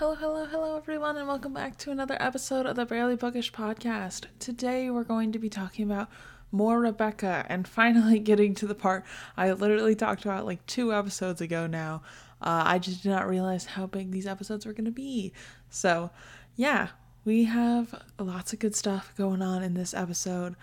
[0.00, 4.24] Hello, hello, hello, everyone, and welcome back to another episode of the Barely Bookish podcast.
[4.38, 6.08] Today, we're going to be talking about
[6.50, 9.04] more Rebecca and finally getting to the part
[9.36, 12.00] I literally talked about like two episodes ago now.
[12.40, 15.34] Uh, I just did not realize how big these episodes were going to be.
[15.68, 16.08] So,
[16.56, 16.88] yeah,
[17.26, 20.56] we have lots of good stuff going on in this episode.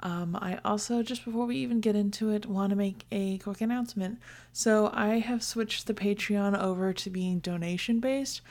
[0.00, 3.62] Um, I also, just before we even get into it, want to make a quick
[3.62, 4.18] announcement.
[4.52, 8.42] So, I have switched the Patreon over to being donation based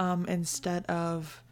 [0.00, 1.42] um, instead of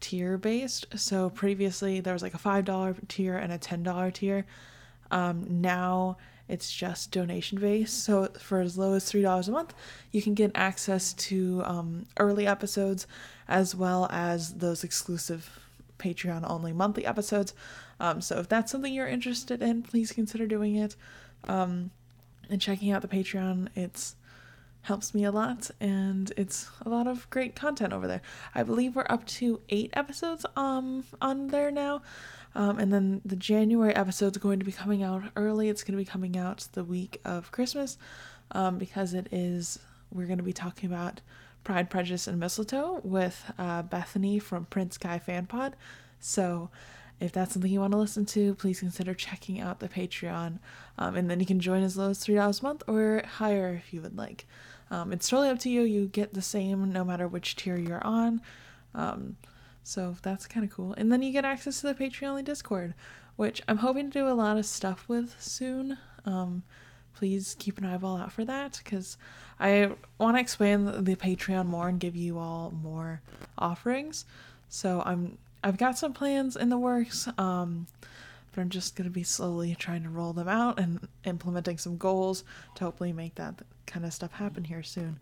[0.00, 0.86] tier based.
[0.96, 4.44] So, previously there was like a $5 tier and a $10 tier.
[5.12, 6.16] Um, now
[6.48, 8.02] it's just donation based.
[8.02, 9.72] So, for as low as $3 a month,
[10.10, 13.06] you can get access to um, early episodes
[13.46, 15.60] as well as those exclusive
[15.98, 17.54] Patreon only monthly episodes.
[18.00, 20.96] Um, so if that's something you're interested in, please consider doing it.
[21.44, 21.92] Um,
[22.50, 24.16] and checking out the Patreon, it's
[24.82, 28.22] helps me a lot and it's a lot of great content over there.
[28.54, 32.02] I believe we're up to 8 episodes um on there now.
[32.54, 35.68] Um, and then the January episode is going to be coming out early.
[35.68, 37.96] It's going to be coming out the week of Christmas
[38.50, 39.78] um, because it is,
[40.10, 41.22] we're going to be talking about
[41.64, 45.76] Pride, Prejudice, and Mistletoe with uh, Bethany from Prince Guy Fan Pod.
[46.20, 46.68] So
[47.20, 50.58] if that's something you want to listen to, please consider checking out the Patreon.
[50.98, 53.94] Um, and then you can join as low as $3 a month or higher if
[53.94, 54.44] you would like.
[54.92, 55.82] Um, it's totally up to you.
[55.82, 58.42] You get the same no matter which tier you're on.
[58.94, 59.36] Um,
[59.82, 60.92] so that's kind of cool.
[60.98, 62.92] And then you get access to the Patreon only Discord,
[63.36, 65.96] which I'm hoping to do a lot of stuff with soon.
[66.26, 66.62] Um,
[67.14, 69.16] please keep an eyeball out for that because
[69.58, 73.22] I want to expand the Patreon more and give you all more
[73.56, 74.26] offerings.
[74.68, 77.86] So I'm I've got some plans in the works, um,
[78.52, 82.44] but I'm just gonna be slowly trying to roll them out and implementing some goals
[82.76, 85.18] to hopefully make that kind of stuff happen here soon.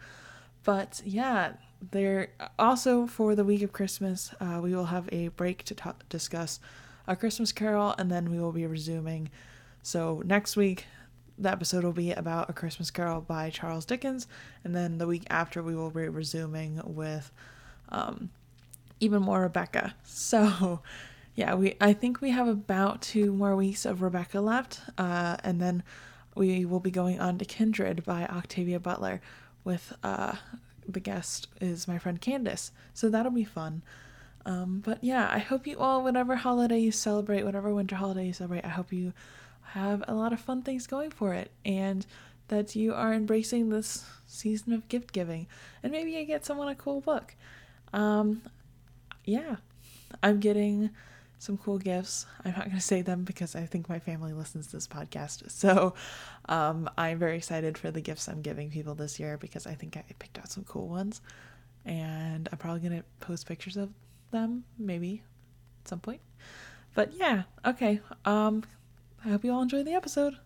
[0.64, 1.52] But yeah,
[1.90, 6.60] there also for the week of Christmas, uh, we will have a break to discuss
[7.06, 9.30] a Christmas Carol, and then we will be resuming.
[9.82, 10.84] So next week,
[11.38, 14.28] the episode will be about A Christmas Carol by Charles Dickens,
[14.62, 17.32] and then the week after we will be resuming with
[17.88, 18.30] um,
[19.00, 19.94] even more Rebecca.
[20.04, 20.82] So
[21.34, 25.60] yeah, we I think we have about two more weeks of Rebecca left, uh, and
[25.60, 25.82] then
[26.34, 29.20] we will be going on to Kindred by Octavia Butler
[29.64, 30.34] with uh,
[30.88, 32.72] the guest is my friend Candace.
[32.94, 33.82] So that'll be fun.
[34.46, 38.32] Um, but yeah, I hope you all, whatever holiday you celebrate, whatever winter holiday you
[38.32, 39.12] celebrate, I hope you
[39.62, 42.06] have a lot of fun things going for it and
[42.48, 45.46] that you are embracing this season of gift giving.
[45.82, 47.34] And maybe you get someone a cool book.
[47.92, 48.42] Um,
[49.24, 49.56] yeah,
[50.22, 50.90] I'm getting
[51.40, 52.26] some cool gifts.
[52.44, 55.50] I'm not going to say them because I think my family listens to this podcast.
[55.50, 55.94] So
[56.48, 59.96] um, I'm very excited for the gifts I'm giving people this year because I think
[59.96, 61.20] I picked out some cool ones.
[61.84, 63.90] And I'm probably going to post pictures of
[64.30, 65.22] them maybe
[65.82, 66.20] at some point.
[66.94, 68.00] But yeah, okay.
[68.24, 68.62] Um,
[69.24, 70.36] I hope you all enjoy the episode.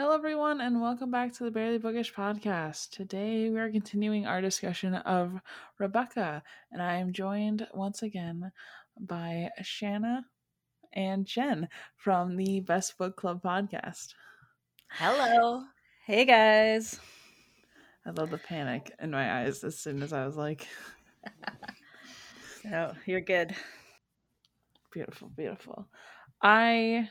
[0.00, 2.88] Hello, everyone, and welcome back to the Barely Bookish podcast.
[2.88, 5.42] Today, we are continuing our discussion of
[5.78, 8.50] Rebecca, and I am joined once again
[8.98, 10.24] by Shanna
[10.94, 14.14] and Jen from the Best Book Club podcast.
[14.88, 15.64] Hello.
[16.06, 16.98] Hey, guys.
[18.06, 20.66] I love the panic in my eyes as soon as I was like,
[22.64, 23.54] No, you're good.
[24.94, 25.88] beautiful, beautiful.
[26.42, 27.10] I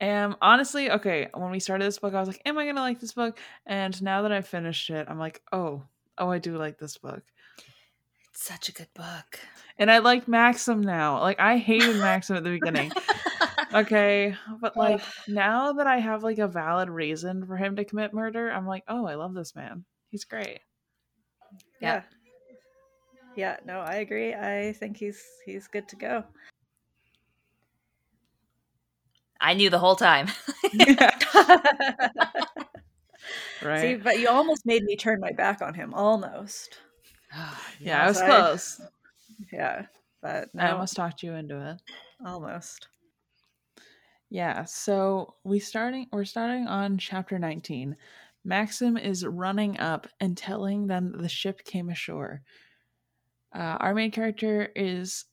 [0.00, 1.28] am honestly okay.
[1.34, 3.38] When we started this book, I was like, Am I gonna like this book?
[3.66, 5.82] And now that I've finished it, I'm like, Oh,
[6.18, 7.22] oh, I do like this book.
[8.32, 9.40] It's such a good book.
[9.78, 11.20] And I like Maxim now.
[11.20, 12.92] Like I hated Maxim at the beginning.
[13.72, 18.12] Okay, but like now that I have like a valid reason for him to commit
[18.12, 19.84] murder, I'm like, oh, I love this man.
[20.10, 20.60] He's great.
[21.80, 22.02] yeah.
[23.36, 24.34] Yeah, no, I agree.
[24.34, 26.24] I think he's he's good to go.
[29.40, 30.28] I knew the whole time.
[33.62, 33.80] right.
[33.80, 35.94] See, but you almost made me turn my back on him.
[35.94, 36.78] Almost.
[37.80, 38.80] yeah, I was I- close.
[39.52, 39.86] Yeah.
[40.22, 41.78] But no, I almost talked you into it.
[42.24, 42.88] almost.
[44.28, 47.96] Yeah, so we starting we're starting on chapter 19.
[48.44, 52.42] Maxim is running up and telling them the ship came ashore.
[53.54, 55.24] Uh, our main character is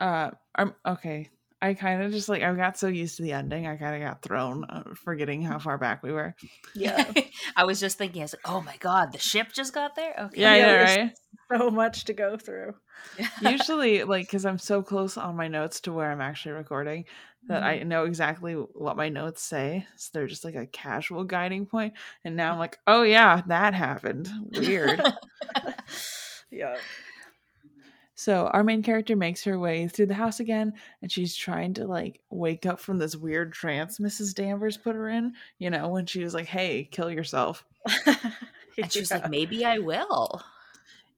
[0.00, 1.30] uh our, okay,
[1.62, 4.06] I kind of just like I got so used to the ending, I kind of
[4.08, 6.34] got thrown, uh, forgetting how far back we were.
[6.74, 7.10] Yeah.
[7.56, 10.14] I was just thinking, I was like, oh my god, the ship just got there.
[10.18, 10.40] Okay.
[10.40, 11.12] Yeah, Yeah, yeah, right.
[11.52, 12.74] so much to go through.
[13.40, 17.04] Usually, like, because I'm so close on my notes to where I'm actually recording,
[17.48, 17.64] that Mm-hmm.
[17.64, 19.86] I know exactly what my notes say.
[19.96, 21.94] So they're just like a casual guiding point.
[22.24, 24.28] And now I'm like, oh yeah, that happened.
[24.52, 25.02] Weird.
[26.50, 26.76] Yeah.
[28.22, 31.88] So our main character makes her way through the house again, and she's trying to
[31.88, 34.32] like wake up from this weird trance Mrs.
[34.32, 35.32] Danvers put her in.
[35.58, 37.64] You know, when she was like, "Hey, kill yourself."
[38.06, 39.16] and she was Yeah.
[39.16, 40.40] like, maybe I will.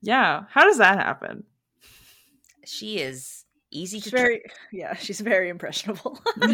[0.01, 1.45] Yeah, how does that happen?
[2.65, 4.43] She is easy She's to very
[4.73, 6.19] yeah, she's very impressionable.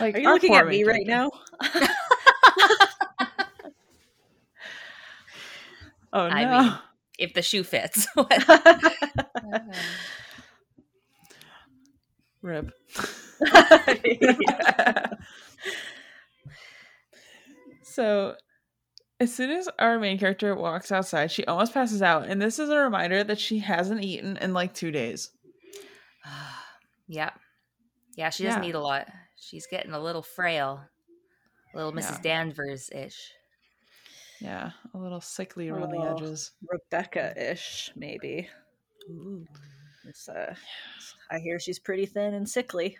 [0.00, 1.30] Like, Are you looking at me main right now?
[6.12, 6.34] Oh no.
[6.34, 6.78] I mean-
[7.18, 8.06] if the shoe fits.
[12.42, 12.70] Rip.
[14.04, 15.06] Yeah.
[17.82, 18.34] So,
[19.20, 22.68] as soon as our main character walks outside, she almost passes out, and this is
[22.68, 25.30] a reminder that she hasn't eaten in like two days.
[27.06, 27.30] yeah.
[28.16, 28.70] Yeah, she doesn't Yeah.
[28.70, 29.06] eat a lot.
[29.36, 30.82] She's getting a little frail.
[31.72, 32.16] Little Mrs.
[32.16, 32.20] Yeah.
[32.22, 33.30] Danvers ish.
[34.44, 36.52] Yeah, a little sickly around the edges.
[36.70, 38.46] Rebecca-ish, maybe.
[40.06, 40.54] It's, uh,
[41.30, 42.98] I hear she's pretty thin and sickly.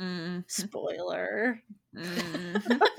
[0.00, 0.44] Mm.
[0.48, 1.60] Spoiler.
[1.94, 2.80] Mm.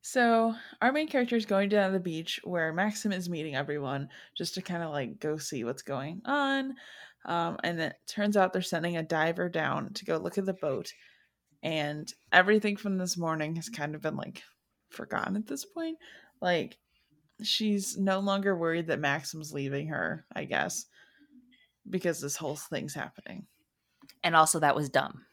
[0.00, 4.08] So our main character is going down to the beach where Maxim is meeting everyone
[4.34, 6.76] just to kind of like go see what's going on.
[7.26, 10.54] Um, and it turns out they're sending a diver down to go look at the
[10.54, 10.90] boat.
[11.62, 14.42] And everything from this morning has kind of been like
[14.90, 15.98] forgotten at this point.
[16.40, 16.78] Like
[17.42, 20.86] she's no longer worried that Maxim's leaving her, I guess,
[21.88, 23.46] because this whole thing's happening.
[24.22, 25.24] And also, that was dumb.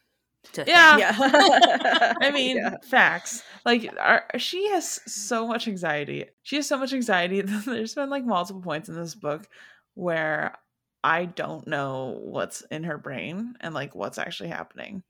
[0.53, 0.63] To.
[0.67, 0.97] Yeah.
[0.97, 2.13] Yeah.
[2.21, 2.75] I mean, Yeah.
[2.83, 3.41] facts.
[3.65, 6.25] Like, our, she has so much anxiety.
[6.43, 9.47] She has so much anxiety that there's been like multiple points in this book
[9.95, 10.55] where
[11.03, 15.03] I don't know what's in her brain and like what's actually happening.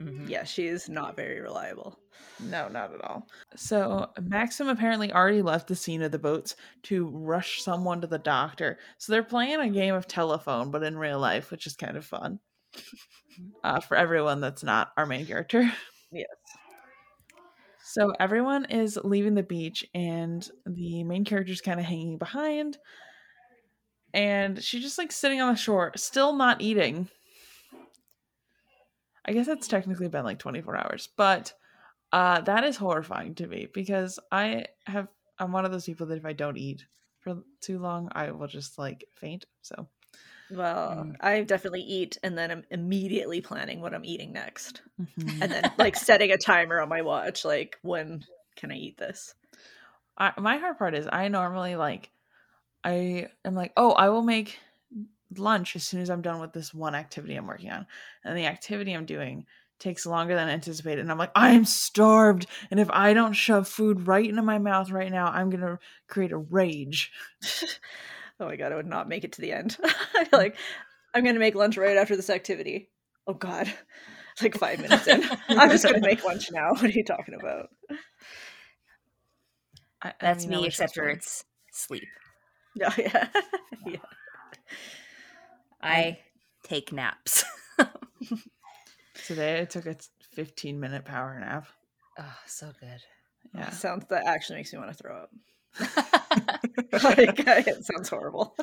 [0.00, 0.28] Mhm.
[0.28, 1.98] yeah, is not very reliable.
[2.40, 3.28] No, not at all.
[3.54, 8.18] So, Maxim apparently already left the scene of the boats to rush someone to the
[8.18, 8.78] doctor.
[8.98, 12.04] So, they're playing a game of telephone, but in real life, which is kind of
[12.04, 12.40] fun
[13.64, 15.70] uh, for everyone that's not our main character.
[16.12, 16.26] Yes.
[17.84, 22.78] So everyone is leaving the beach, and the main character's kind of hanging behind.
[24.14, 27.08] And she's just like sitting on the shore, still not eating.
[29.24, 31.52] I guess it's technically been like 24 hours, but
[32.12, 36.18] uh, that is horrifying to me because I have, I'm one of those people that
[36.18, 36.84] if I don't eat
[37.20, 39.46] for too long, I will just like faint.
[39.62, 39.88] So,
[40.50, 41.16] Well, Mm.
[41.20, 44.82] I definitely eat and then I'm immediately planning what I'm eating next.
[45.00, 45.42] mhm.
[45.42, 48.24] And then like setting a timer on my watch, like when
[48.56, 49.34] can I eat this?
[50.16, 52.10] I, my hard part is I normally like
[52.84, 54.58] I am like, oh, I will make
[55.36, 57.86] lunch as soon as I'm done with this one activity I'm working on.
[58.24, 59.46] And the activity I'm doing
[59.78, 61.00] takes longer than anticipated.
[61.00, 62.46] And I'm like, I'm starved.
[62.70, 65.78] And if I don't shove food right into my mouth right now, I'm gonna
[66.08, 67.12] create a rage.
[68.40, 69.76] oh my god, I would not make it to the end.
[70.14, 70.32] Mm.
[70.32, 70.56] like
[71.12, 72.90] I'm gonna make lunch right after this activity.
[73.26, 73.72] Oh god.
[74.42, 75.22] Like five minutes in.
[75.48, 76.70] I'm just gonna make lunch now.
[76.70, 77.68] What are you talking about?
[80.02, 82.02] I, I That's mean, me, wish I was except for it's sleep.
[82.74, 83.28] Yeah, yeah.
[83.86, 83.96] yeah.
[85.84, 86.18] I
[86.62, 87.44] take naps.
[89.26, 89.96] today I took a
[90.32, 91.66] 15 minute power nap.
[92.18, 93.00] oh, so good.
[93.54, 93.70] Yeah.
[93.70, 95.30] Sounds that actually makes me want to throw up.
[97.04, 98.56] like it sounds horrible.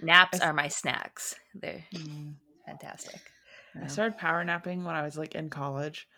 [0.00, 1.34] Naps are my snacks.
[1.54, 2.34] They're Mm.
[2.66, 3.20] fantastic.
[3.82, 6.08] I started power napping when I was like in college,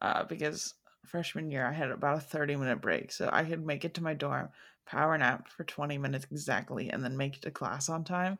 [0.00, 0.74] uh, because
[1.06, 4.02] freshman year I had about a thirty minute break, so I could make it to
[4.02, 4.48] my dorm,
[4.84, 8.38] power nap for twenty minutes exactly, and then make it to class on time.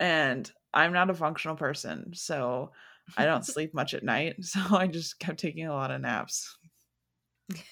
[0.00, 2.72] And I'm not a functional person, so
[3.16, 6.56] I don't sleep much at night, so I just kept taking a lot of naps.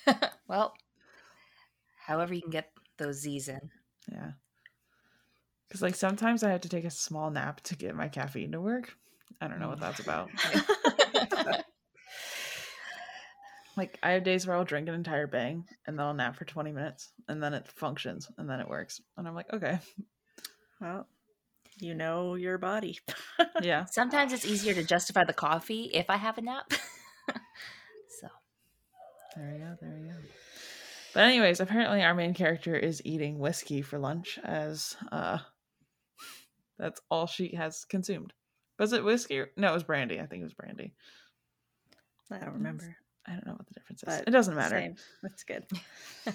[0.48, 0.74] well,
[2.06, 3.70] however you can get those Z's in.
[4.10, 4.32] Yeah,
[5.68, 8.60] because like sometimes I have to take a small nap to get my caffeine to
[8.60, 8.94] work.
[9.40, 10.28] I don't know what that's about.
[13.76, 16.44] Like I have days where I'll drink an entire bang and then I'll nap for
[16.44, 19.00] 20 minutes and then it functions and then it works.
[19.16, 19.78] And I'm like, okay.
[20.80, 21.06] well,
[21.78, 22.98] you know your body.
[23.60, 23.84] Yeah.
[23.90, 26.70] Sometimes it's easier to justify the coffee if I have a nap.
[28.20, 28.28] so
[29.36, 29.76] There we go.
[29.80, 30.14] There we go.
[31.14, 35.38] But anyways, apparently our main character is eating whiskey for lunch as uh
[36.78, 38.32] that's all she has consumed.
[38.78, 39.38] Was it whiskey?
[39.40, 40.18] Or, no, it was brandy.
[40.18, 40.94] I think it was brandy.
[42.30, 42.96] I don't remember.
[43.26, 44.06] I don't know what the difference is.
[44.06, 44.78] But it doesn't matter.
[44.78, 44.96] Same.
[45.22, 45.64] That's good.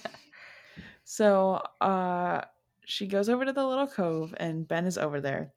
[1.10, 2.42] So uh
[2.88, 5.52] she goes over to the little cove and Ben is over there.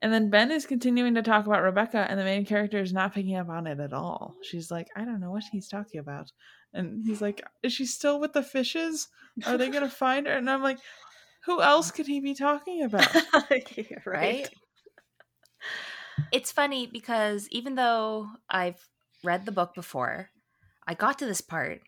[0.00, 3.12] And then Ben is continuing to talk about Rebecca and the main character is not
[3.12, 4.36] picking up on it at all.
[4.42, 6.30] She's like, I don't know what he's talking about.
[6.72, 9.08] And he's like, Is she still with the fishes?
[9.46, 10.32] Are they gonna find her?
[10.34, 10.78] And I'm like,
[11.44, 13.12] who else could he be talking about?
[13.50, 13.88] right.
[14.06, 14.48] right?
[16.30, 18.86] It's funny because even though I've
[19.24, 20.30] read the book before,
[20.86, 21.80] I got to this part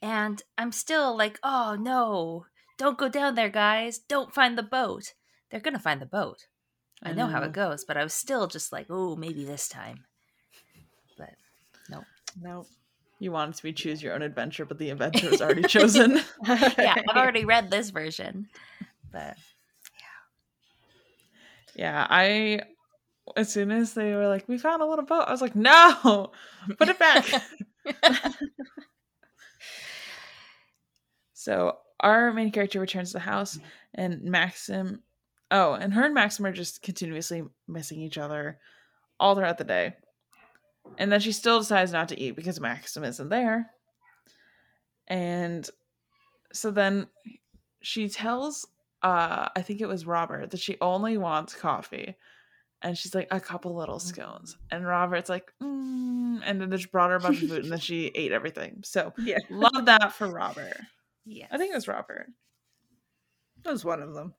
[0.00, 2.46] and I'm still like, oh no,
[2.78, 3.98] don't go down there, guys.
[3.98, 5.14] Don't find the boat.
[5.50, 6.46] They're going to find the boat.
[7.02, 7.54] I, know, how it mm.
[7.54, 10.04] goes, but I was still just like, oh, maybe this time.
[11.18, 11.34] But
[11.90, 12.04] no.
[12.40, 12.66] No.
[13.18, 16.20] You wanted to be choose your own adventure, but the adventure was already chosen.
[16.46, 18.48] Yeah, I've already read this version.
[19.10, 19.36] But
[21.76, 21.76] yeah.
[21.76, 22.60] yeah, I
[23.36, 26.30] as soon as they were like, We found a little boat, I was like, No,
[26.78, 27.26] put it back.
[31.32, 33.58] so our main character returns to the house
[33.94, 35.02] and Maxim
[35.50, 38.58] oh, and her and Maxim are just continuously missing each other
[39.18, 39.94] all throughout the day.
[40.98, 43.70] And then she still decides not to eat because Maxim isn't there.
[45.08, 45.68] And
[46.52, 47.06] so then
[47.80, 48.66] she tells
[49.02, 52.16] uh I think it was Robert that she only wants coffee.
[52.82, 54.58] And she's like, a couple little scones.
[54.70, 57.78] And Robert's like, mm, and then just brought her a bunch of food and then
[57.78, 58.82] she ate everything.
[58.84, 59.38] So yeah.
[59.48, 60.76] love that for Robert.
[61.26, 61.46] Yeah.
[61.50, 62.28] I think it was Robert.
[63.64, 64.34] That was one of them.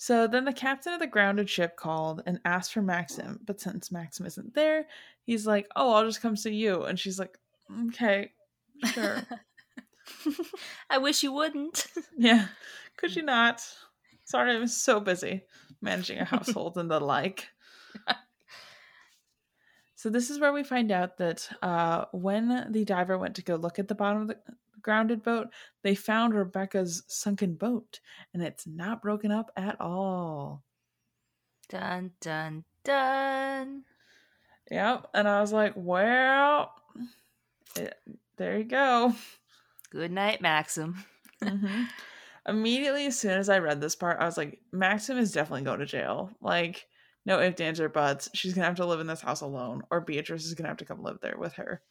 [0.00, 3.90] So then the captain of the grounded ship called and asked for Maxim, but since
[3.90, 4.86] Maxim isn't there,
[5.24, 7.36] he's like, "Oh, I'll just come see you." And she's like,
[7.88, 8.30] "Okay,
[8.92, 9.24] sure,
[10.90, 11.88] I wish you wouldn't.
[12.16, 12.46] yeah,
[12.96, 13.60] could you not?
[14.24, 15.42] Sorry, I was so busy
[15.82, 17.48] managing a household and the like."
[19.98, 23.56] So this is where we find out that uh, when the diver went to go
[23.56, 24.38] look at the bottom of the
[24.80, 25.48] grounded boat,
[25.82, 27.98] they found Rebecca's sunken boat,
[28.32, 30.62] and it's not broken up at all.
[31.68, 33.82] Dun dun dun.
[34.70, 35.08] Yep.
[35.14, 36.72] And I was like, well,
[37.74, 37.96] it,
[38.36, 39.16] there you go.
[39.90, 41.04] Good night, Maxim.
[41.42, 41.84] hmm
[42.46, 45.80] Immediately, as soon as I read this part, I was like, Maxim is definitely going
[45.80, 46.30] to jail.
[46.40, 46.86] Like,
[47.28, 48.30] no ifs, ands, or buts.
[48.32, 50.86] She's to have to live in this house alone, or Beatrice is to have to
[50.86, 51.82] come live there with her.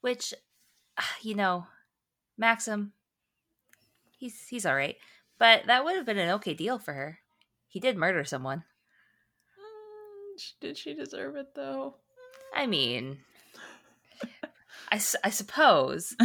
[0.00, 0.34] Which,
[1.22, 1.66] you know,
[2.36, 2.92] Maxim,
[4.18, 4.96] he's he's all right,
[5.38, 7.20] but that would have been an okay deal for her.
[7.68, 8.64] He did murder someone.
[9.56, 11.94] Mm, Did she deserve it, though?
[12.54, 13.18] I mean,
[14.90, 16.16] I I suppose.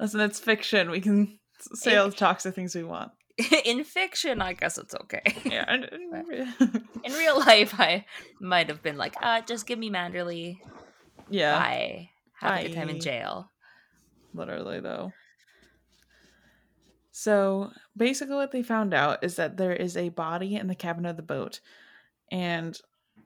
[0.00, 0.90] Listen, it's fiction.
[0.90, 1.38] We can
[1.74, 3.12] say all the toxic things we want.
[3.64, 5.22] In fiction, I guess it's okay.
[5.44, 5.64] Yeah.
[7.04, 8.04] In real life, I
[8.40, 10.58] might have been like, uh, just give me Manderley.
[11.30, 11.56] yeah.
[11.56, 13.50] I Have a good time in jail.
[14.34, 15.12] literally though
[17.10, 21.04] so basically what they found out is that there is a body in the cabin
[21.06, 21.60] of the boat
[22.30, 22.78] and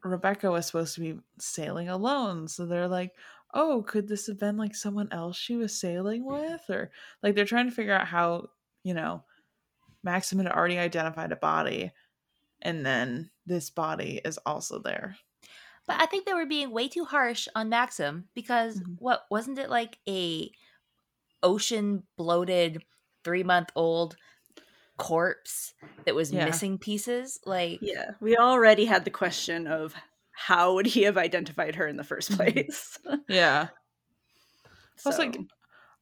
[0.02, 3.12] rebecca was supposed to be sailing alone so they're like
[3.52, 6.90] oh could this have been like someone else she was sailing with or
[7.22, 8.46] like they're trying to figure out how
[8.82, 9.22] you know
[10.02, 11.92] maxim had already identified a body
[12.62, 15.16] and then this body is also there
[15.86, 18.98] But I think they were being way too harsh on Maxim because Mhm.
[18.98, 20.50] what wasn't it like a
[21.42, 22.84] ocean bloated
[23.24, 24.16] three month old
[24.98, 25.74] corpse
[26.06, 26.44] that was Yeah.
[26.44, 27.40] missing pieces?
[27.46, 28.12] Like Yeah.
[28.20, 29.94] We already had the question of
[30.32, 32.36] how would he have identified her in the first Mhm.
[32.36, 32.98] place?
[33.28, 33.68] yeah
[35.04, 35.38] Plus, like,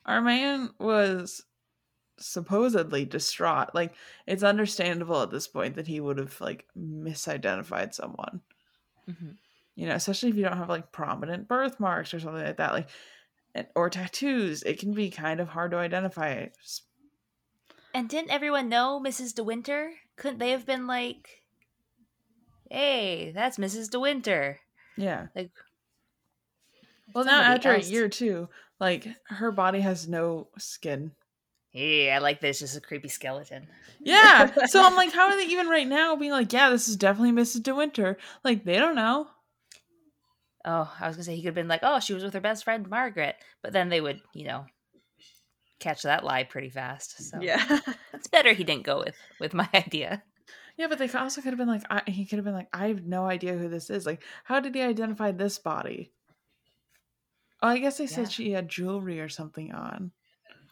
[0.07, 1.43] our man was
[2.21, 3.75] supposedly distraught.
[3.75, 3.95] Like,
[4.27, 8.43] it's understandable at this point that he would have like misidentified someone.
[9.09, 9.37] Mhm.
[9.75, 12.89] You know, especially if you don't have like prominent birthmarks or something like that, like
[13.75, 14.63] or tattoos.
[14.63, 16.47] It can be kind of hard to identify.
[17.95, 19.35] And didn't everyone know Mrs.
[19.35, 19.95] De Winter?
[20.17, 21.43] Couldn't they have been like,
[22.71, 23.91] "Hey, that's Mrs.
[23.91, 24.61] De Winter"?
[24.97, 25.29] Yeah.
[25.35, 25.51] Like,
[27.15, 28.49] Well, now after else- a year too,
[28.79, 31.13] like her body has no skin.
[31.71, 32.59] Hey, I like this.
[32.59, 33.69] Just a creepy skeleton.
[34.01, 34.53] Yeah.
[34.67, 37.33] so I'm like, how are they even right now being like, yeah, this is definitely
[37.33, 37.63] Mrs.
[37.63, 38.19] De Winter?
[38.45, 39.29] Like they don't know.
[40.65, 42.41] Oh, I was gonna say he could have been like, "Oh, she was with her
[42.41, 44.67] best friend Margaret," but then they would, you know,
[45.79, 47.31] catch that lie pretty fast.
[47.31, 47.79] So yeah.
[48.13, 50.23] it's better he didn't go with with my idea.
[50.77, 52.89] Yeah, but they also could have been like, I, he could have been like, I
[52.89, 54.07] have no idea who this is.
[54.07, 56.13] Like, how did he identify this body?
[57.63, 60.13] Oh, I guess they said she had jewelry or something on.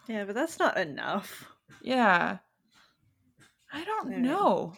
[0.09, 1.45] Yeah, but that's not enough.
[1.83, 2.39] Yeah.
[3.73, 4.19] I don't Yeah.
[4.19, 4.75] know.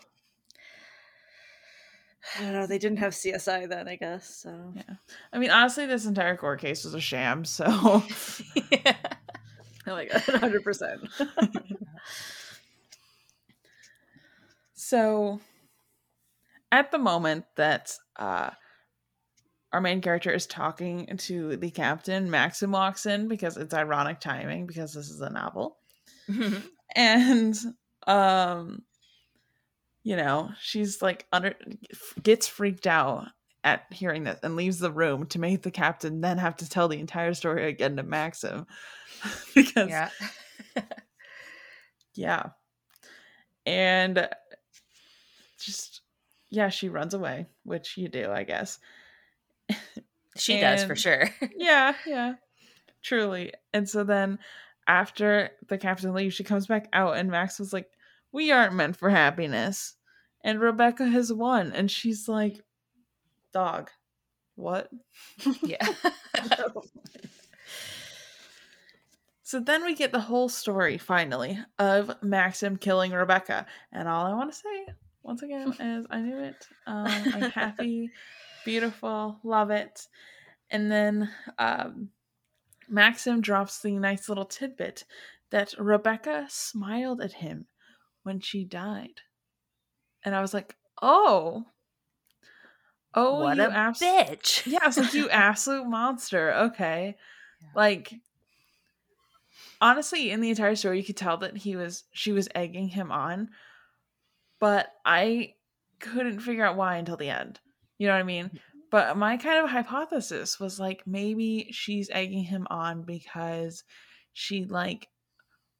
[2.39, 2.67] I don't know.
[2.67, 4.29] They didn't have CSI then, I guess.
[4.43, 4.95] So Yeah.
[5.33, 7.65] I mean, honestly, this entire court case was a sham, so
[8.73, 8.97] yeah.
[9.87, 11.01] oh my god, hundred percent.
[14.75, 15.41] So,
[16.73, 18.51] at the moment that uh,
[19.73, 24.67] our main character is talking to the captain, Maxim walks in because it's ironic timing
[24.67, 25.79] because this is a novel,
[26.97, 27.57] and
[28.07, 28.83] um,
[30.03, 31.55] you know, she's like under
[32.23, 33.29] gets freaked out
[33.63, 36.89] at hearing this and leaves the room to make the captain then have to tell
[36.89, 38.67] the entire story again to Maxim
[39.55, 40.09] because yeah.
[42.15, 42.47] yeah.
[43.67, 44.29] And
[45.59, 46.01] just
[46.49, 48.79] yeah, she runs away, which you do, I guess.
[50.37, 51.29] She does for sure.
[51.57, 52.35] Yeah, yeah.
[53.03, 53.53] Truly.
[53.75, 54.39] And so then
[54.87, 57.91] after the captain leaves, she comes back out and Max was like,
[58.33, 59.97] "We aren't meant for happiness."
[60.43, 62.63] And Rebecca has won and she's like,
[63.53, 63.91] "Dog.
[64.55, 64.89] What?"
[65.63, 65.87] yeah.
[69.51, 73.67] So then we get the whole story finally of Maxim killing Rebecca.
[73.91, 76.69] And all I want to say, once again, is I knew it.
[76.87, 78.13] Um, I'm happy,
[78.65, 80.07] beautiful, love it.
[80.71, 82.11] And then um,
[82.89, 85.05] Maxim drops the nice little tidbit
[85.51, 87.67] that Rebecca smiled at him
[88.23, 89.23] when she died.
[90.25, 91.67] And I was like, oh.
[93.15, 94.67] Oh, what you a abs- bitch.
[94.67, 96.53] yeah, I was like, you absolute monster.
[96.55, 97.17] Okay.
[97.61, 97.69] Yeah.
[97.75, 98.15] Like,
[99.81, 103.11] honestly, in the entire story, you could tell that he was, she was egging him
[103.11, 103.51] on,
[104.61, 105.55] but I
[105.99, 107.59] couldn't figure out why until the end.
[108.01, 108.51] You know what I mean?
[108.91, 113.85] But my kind of hypothesis was like, maybe she's egging him on because
[114.33, 115.07] she, like,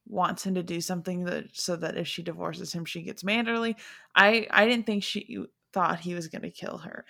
[0.07, 3.77] wants him to do something that so that if she divorces him she gets Manderley
[4.17, 5.39] i i didn't think she
[5.73, 7.05] thought he was going to kill her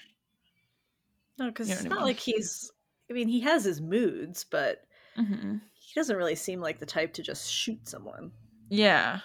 [1.39, 2.07] No, because You know it's what I not mean?
[2.15, 2.71] like he's.
[3.09, 4.83] I mean, he has his moods, but
[5.19, 5.57] mm-hmm.
[5.73, 8.31] he doesn't really seem like the type to just shoot someone.
[8.69, 9.21] yeah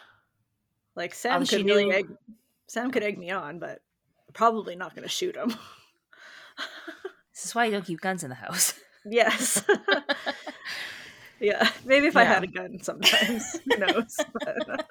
[0.96, 2.08] Like Sam Oh, she could really knew- egg.
[2.68, 3.82] Sam could egg me on, but
[4.36, 5.54] probably not going to shoot him.
[7.34, 8.74] This is why you don't keep guns in the house.
[9.06, 9.62] yes.
[11.42, 14.16] yeah, maybe if I had a gun sometimes, who knows?
[14.34, 14.88] But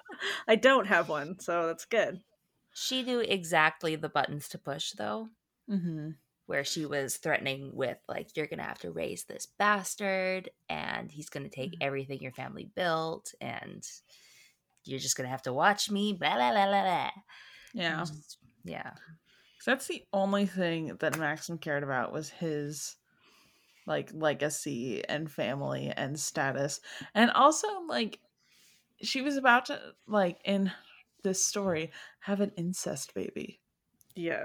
[0.46, 2.20] I don't have one, so that's good.
[2.74, 5.28] she knew exactly the buttons to push though.
[5.70, 6.10] mm-hmm.
[6.46, 11.30] where she was threatening with like you're gonna have to raise this bastard and he's
[11.30, 11.78] gonna take Mhm.
[11.86, 13.82] everything your family built and
[14.84, 17.10] you're just gonna have to watch me blah blah blah blah blah
[17.72, 18.90] yeah Just- yeah
[19.64, 22.96] that's the only thing that maxim cared about was his
[23.86, 26.80] like legacy and family and status
[27.14, 28.18] and also like
[29.02, 30.70] she was about to like in
[31.22, 33.60] this story have an incest baby
[34.14, 34.44] Yeah,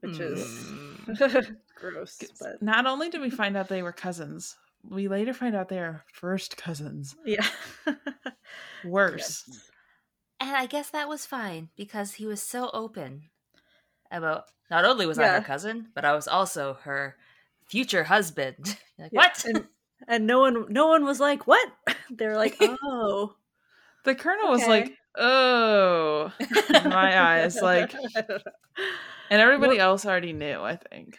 [0.00, 0.72] which is
[1.08, 1.56] Mm.
[1.74, 4.56] gross, but not only did we find out they were cousins
[4.88, 7.46] we later find out they are first cousins yeah.
[8.84, 9.70] worse Yes.
[10.40, 13.24] and i guess that was fine because he was so open
[14.10, 17.16] about not only was i her cousin but i was also her
[17.66, 18.56] future husband
[18.98, 19.66] like Yeah, what And,
[20.06, 21.68] and no one, no one was like, "What?"
[22.10, 23.34] They're like, "Oh."
[24.04, 26.32] the colonel was like oh
[26.84, 27.92] my eyes like
[29.28, 31.18] and everybody else already knew i think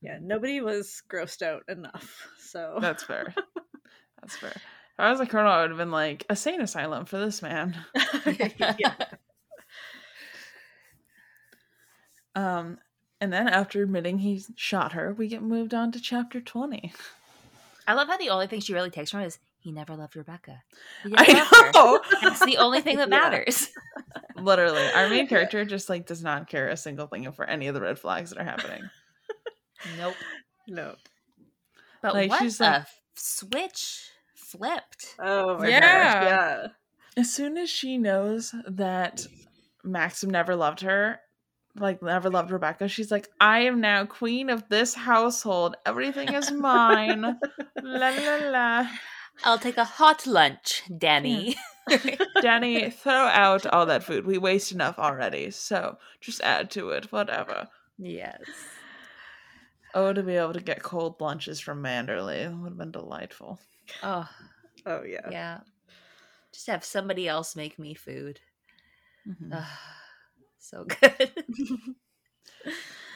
[0.00, 2.28] yeah, nobody was grossed out enough.
[2.38, 3.34] So That's fair.
[4.20, 4.52] That's fair.
[4.52, 7.42] If I was a colonel, I would have been like, a sane asylum for this
[7.42, 7.76] man.
[8.78, 8.94] yeah.
[12.38, 12.78] Um,
[13.20, 16.92] and then after admitting he shot her, we get moved on to chapter 20.
[17.86, 20.14] i love how the only thing she really takes from it is he never loved
[20.14, 20.62] rebecca
[21.02, 22.00] he I love know.
[22.22, 23.18] That's the only thing that Yeah.
[23.20, 23.68] matters.
[24.36, 24.86] Literally.
[24.94, 27.80] Our main character just like does not care a single thing for any of the
[27.80, 28.88] red flags that are happening.
[29.98, 30.14] Nope.
[30.68, 30.94] No.
[32.02, 35.16] But Like, what she's a like- switch flipped.
[35.18, 35.80] Oh my Yeah.
[35.80, 36.22] gosh.
[36.24, 36.66] Yeah.
[37.16, 39.26] As soon as she knows that
[39.82, 41.18] Maxim never loved her,
[41.80, 45.76] like never loved Rebecca, she's like, I am now queen of this household.
[45.86, 47.22] Everything is mine.
[47.82, 48.86] la la la.
[49.44, 51.56] I'll take a hot lunch, Danny.
[52.42, 54.26] Danny, throw out all that food.
[54.26, 55.50] We waste enough already.
[55.50, 57.68] So just add to it, whatever.
[57.98, 58.38] yes.
[59.94, 63.58] Oh, to be able to get cold lunches from Manderley would have been delightful.
[64.02, 64.28] Oh,
[64.84, 65.28] Oh yeah.
[65.30, 65.60] yeah.
[66.52, 68.40] Just have somebody else make me food.
[69.26, 69.64] Mhm.
[70.68, 71.32] So good.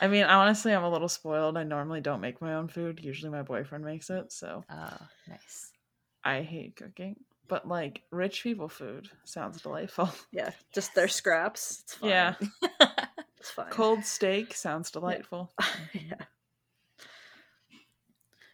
[0.01, 1.59] I mean, honestly, I'm a little spoiled.
[1.59, 3.01] I normally don't make my own food.
[3.05, 4.97] Usually my boyfriend makes it, so Oh,
[5.29, 5.71] nice.
[6.25, 7.17] I hate cooking.
[7.49, 10.09] But like rich people food sounds delightful.
[10.33, 11.81] Yeah, just their scraps.
[11.85, 12.11] It's fine.
[12.11, 12.35] Yeah.
[13.39, 13.69] it's fine.
[13.69, 15.53] Cold steak sounds delightful.
[15.93, 16.25] yeah.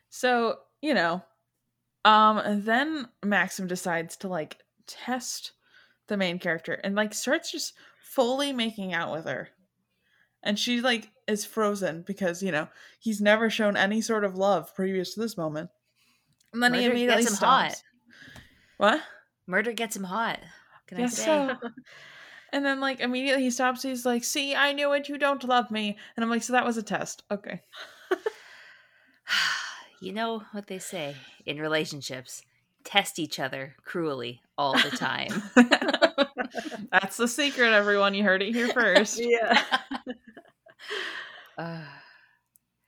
[0.08, 1.22] So, you know,
[2.04, 4.58] um then Maxim decides to like
[4.88, 5.52] test
[6.08, 7.74] the main character and like starts just
[8.08, 9.48] fully making out with her.
[10.42, 12.68] And she like is frozen because, you know,
[13.00, 15.70] he's never shown any sort of love previous to this moment.
[16.52, 17.74] And then he immediately gets him stops.
[17.74, 17.82] hot.
[18.78, 19.00] What?
[19.46, 20.38] Murder gets him hot.
[20.86, 21.24] Can I Yes, say?
[21.24, 21.56] so.
[22.50, 23.82] And then like immediately he stops.
[23.82, 25.06] He's like, "See, I knew it.
[25.10, 27.60] You don't love me." And I'm like, "So that was a test." Okay.
[30.00, 32.42] you know what they say in relationships
[32.84, 35.28] test each other cruelly all the time.
[36.92, 38.14] That's the secret, everyone.
[38.14, 39.18] You heard it here first.
[39.22, 39.64] yeah.
[41.56, 41.80] Uh,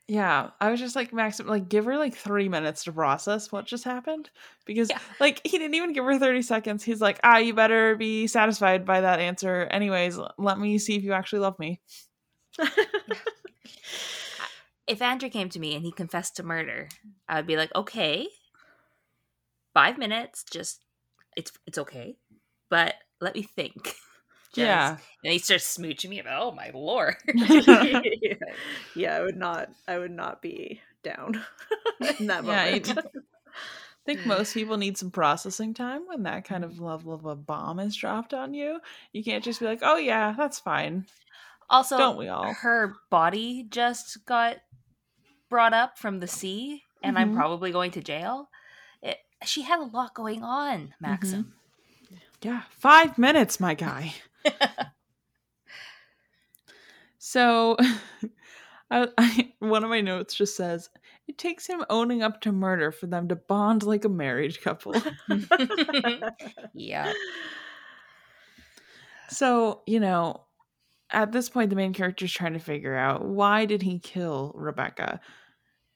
[0.09, 3.65] Yeah, I was just like, Maxim, like, give her like three minutes to process what
[3.65, 4.29] just happened
[4.65, 4.99] because, Yeah.
[5.21, 6.83] like, he didn't even give her 30 seconds.
[6.83, 9.69] He's like, ah, you better be satisfied by that answer.
[9.71, 11.81] Anyways, let me see if you actually love me.
[14.89, 16.89] if Andrew came to me and he confessed to murder,
[17.29, 18.27] I would be like, okay,
[19.75, 20.85] five minutes, just
[21.37, 22.17] it's it's okay,
[22.69, 23.95] but let me think.
[24.55, 24.97] Yeah.
[25.23, 26.19] and he starts smooching me.
[26.19, 27.15] About, oh my lord!
[27.35, 27.93] yeah.
[28.97, 31.41] Yeah, I would not I would not be down
[32.19, 32.89] in that moment.
[32.89, 37.27] it- I think most people need some processing time when that kind of level of
[37.27, 38.81] a bomb is dropped on you.
[39.13, 41.07] You can't just be like, oh, yeah, that's fine.
[41.69, 42.53] Also, Don't we all?
[42.55, 44.57] her body just got
[45.49, 47.37] brought up from the sea, and I'm Mhm.
[47.37, 48.49] probably going to jail.
[49.03, 51.55] It, she had a lot going on, Maxim.
[52.43, 54.15] Yeah, five minutes, my guy.
[57.23, 57.77] So,
[58.91, 60.89] I, I, one of my notes just says
[61.29, 64.97] it takes him owning up to murder for them to bond like a married couple.
[66.75, 67.13] yeah.
[69.29, 70.41] so, you know,
[71.11, 74.53] at this point, the main character is trying to figure out why did he kill
[74.55, 75.21] Rebecca,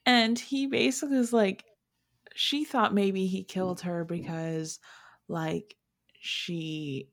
[0.04, 1.64] and he basically is like,
[2.34, 4.78] she thought maybe he killed her because,
[5.26, 5.74] like,
[6.24, 7.10] she,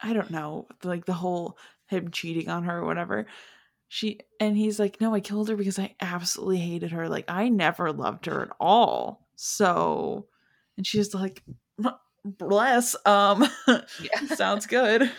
[0.00, 3.26] I don't know, like the whole him cheating on her or whatever.
[3.88, 7.08] She and he's like, no, I killed her because I absolutely hated her.
[7.08, 9.28] Like, I never loved her at all.
[9.36, 10.28] So,
[10.76, 11.42] and she's like,
[12.24, 12.96] bless.
[13.06, 13.46] Um,
[13.98, 14.26] Yeah.
[14.34, 15.10] sounds good.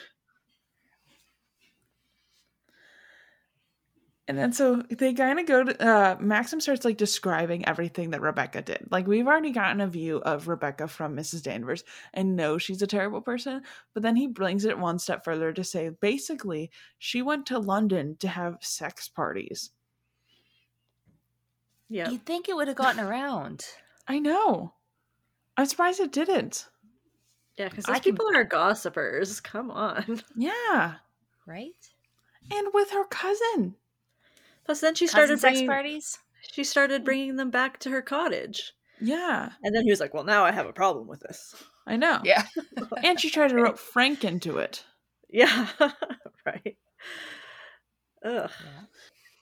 [4.29, 8.21] And then so they kind of go to uh Maxim starts like describing everything that
[8.21, 8.85] Rebecca did.
[8.91, 11.41] Like we've already gotten a view of Rebecca from Mrs.
[11.41, 13.63] Danvers and know she's a terrible person,
[13.95, 18.17] but then he brings it one step further to say basically she went to London
[18.19, 19.71] to have sex parties.
[21.89, 22.09] yeah.
[22.11, 23.65] You'd think it would have gotten around.
[24.07, 24.73] I know.
[25.57, 26.67] I'm surprised it didn't.
[27.57, 29.39] Yeah, because I those can- people are gossipers.
[29.41, 30.21] Come on.
[30.35, 30.95] Yeah.
[31.47, 31.73] Right?
[32.51, 33.75] And with her cousin.
[34.69, 36.19] Plus, then she Cousin started sex bringing, parties?
[36.51, 37.05] she started hmm.
[37.05, 39.49] bringing them back to her cottage, Yeah.
[39.63, 41.55] and then he was like, "Well, now I have a problem with this."
[41.87, 42.19] I know.
[42.23, 42.43] Yeah.
[43.03, 44.83] And she tried to rope Frank into it.
[45.27, 45.69] Yeah,
[46.45, 46.77] right.
[48.23, 48.51] Ugh.
[48.63, 48.81] yeah.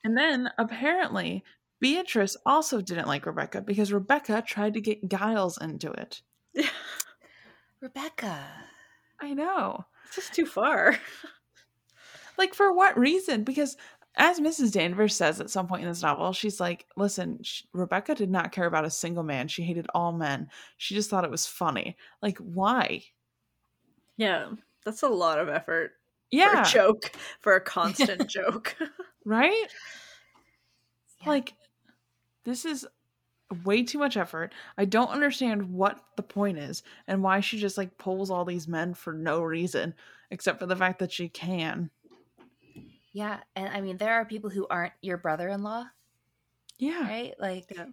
[0.06, 1.44] And then apparently
[1.82, 6.22] Beatrice also didn't like Rebecca because Rebecca tried to get Giles into it.
[6.54, 6.70] Yeah,
[7.82, 8.46] Rebecca.
[9.20, 9.88] I know.
[10.06, 10.98] it's just too far.
[12.38, 13.44] Like for what reason?
[13.44, 13.78] Because
[14.18, 14.72] as Mrs.
[14.74, 18.52] Danvers says at some point in this novel, she's like, "Listen, sh- Rebecca did not
[18.52, 19.48] care about a single man.
[19.48, 20.50] She hated all men.
[20.78, 21.96] She just thought it was funny.
[22.22, 23.04] Like why?
[24.18, 24.52] Yeah,
[24.84, 25.92] that's a lot of effort
[26.32, 28.76] Yeah, for a joke, for a constant joke.
[29.26, 29.68] right?
[31.22, 31.30] Yeah.
[31.30, 31.54] Like
[32.44, 32.88] this is
[33.64, 34.54] way too much effort.
[34.78, 38.68] I don't understand what the point is and why she just like pulls all these
[38.68, 39.94] men for no reason
[40.32, 41.90] except for the fact that she can.
[43.18, 45.86] Yeah, and I mean, there are people who aren't your brother-in-law,
[46.78, 47.02] Yeah.
[47.02, 47.34] right?
[47.40, 47.88] Like, Yeah.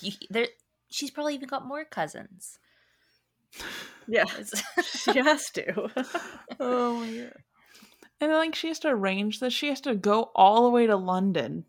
[0.00, 0.48] you, there,
[0.90, 2.58] she's probably even got more cousins.
[4.08, 4.24] yeah,
[4.84, 5.88] she has to.
[6.58, 7.34] Oh my god.
[8.20, 9.52] And then, like she has to arrange this.
[9.52, 11.64] She has to go all the way to London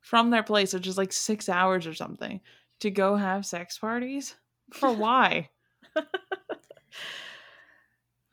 [0.00, 2.40] from their place, which is like six hours or something,
[2.80, 4.36] to go have sex parties.
[4.72, 5.50] For why?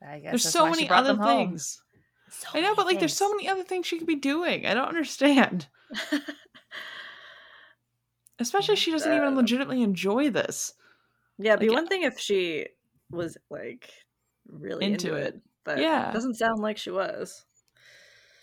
[0.02, 1.82] I guess there's so many other things.
[2.30, 4.66] So I know, but like there's so many other things she could be doing.
[4.66, 5.68] I don't understand.
[8.40, 10.74] Especially she doesn't even legitimately enjoy this.
[11.38, 12.68] yeah, it'd be Like, one thing if she
[13.12, 13.92] was like
[14.48, 15.36] really Into into, it.
[15.36, 16.10] it, but Yeah.
[16.10, 17.46] it doesn't sound like she was.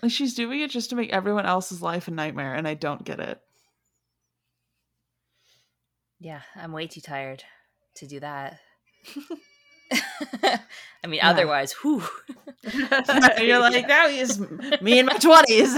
[0.02, 3.04] Like she's doing it just to make everyone else's life a nightmare, and I don't
[3.04, 3.40] get it.
[6.18, 7.44] Yeah, I'm way too tired
[7.96, 8.60] to do that.
[10.42, 11.30] I mean, Yeah.
[11.30, 12.02] otherwise, whew.
[13.40, 14.40] You're like, now he's
[14.80, 15.74] me in my twenties.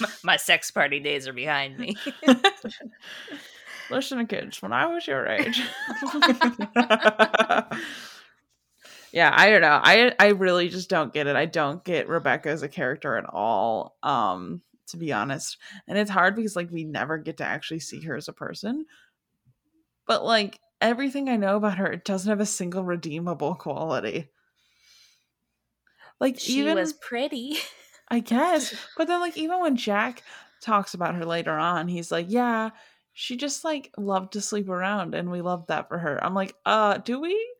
[0.00, 1.96] my, my sex party days are behind me.
[3.90, 5.62] Listen, kids, when I was your age.
[9.12, 9.80] yeah, I don't know.
[9.82, 11.36] I I really just don't get it.
[11.36, 13.96] I don't get Rebecca as a character at all.
[14.02, 15.58] Um, to be honest.
[15.86, 18.86] And it's hard because like we never get to actually see her as a person.
[20.06, 24.30] But like everything I know about her, it doesn't have a single redeemable quality.
[26.20, 27.56] Like she even was pretty.
[28.08, 28.74] I guess.
[28.96, 30.22] But then like even when Jack
[30.60, 32.70] talks about her later on, he's like, Yeah,
[33.12, 36.22] she just like loved to sleep around and we loved that for her.
[36.22, 37.54] I'm like, uh, do we?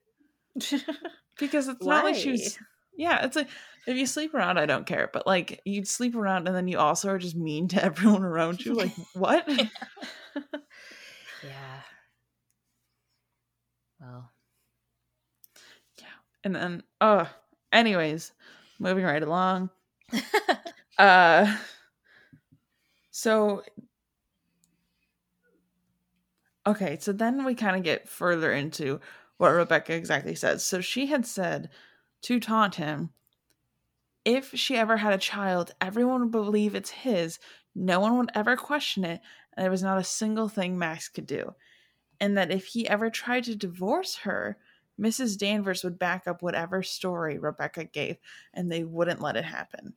[1.38, 2.58] Because it's not like she was
[2.96, 3.48] Yeah, it's like
[3.86, 5.08] if you sleep around, I don't care.
[5.12, 8.64] But like you sleep around and then you also are just mean to everyone around
[8.64, 8.74] you.
[8.74, 9.48] Like, what?
[11.44, 11.80] yeah.
[14.00, 14.30] Well,
[15.98, 16.06] Yeah.
[16.44, 17.26] and then uh
[17.72, 18.32] anyways,
[18.78, 19.70] moving right along.
[20.98, 21.56] uh
[23.10, 23.62] so
[26.66, 29.00] okay so then we kind of get further into
[29.36, 31.68] what rebecca exactly says so she had said
[32.22, 33.10] to taunt him
[34.24, 37.38] if she ever had a child everyone would believe it's his.
[37.74, 39.20] No one would ever question it.
[39.56, 41.54] And there was not a single thing max could do
[42.20, 44.56] and that if he ever tried to divorce her
[45.00, 48.16] mrs danvers would back up whatever story rebecca gave
[48.54, 49.94] and they wouldn't let it happen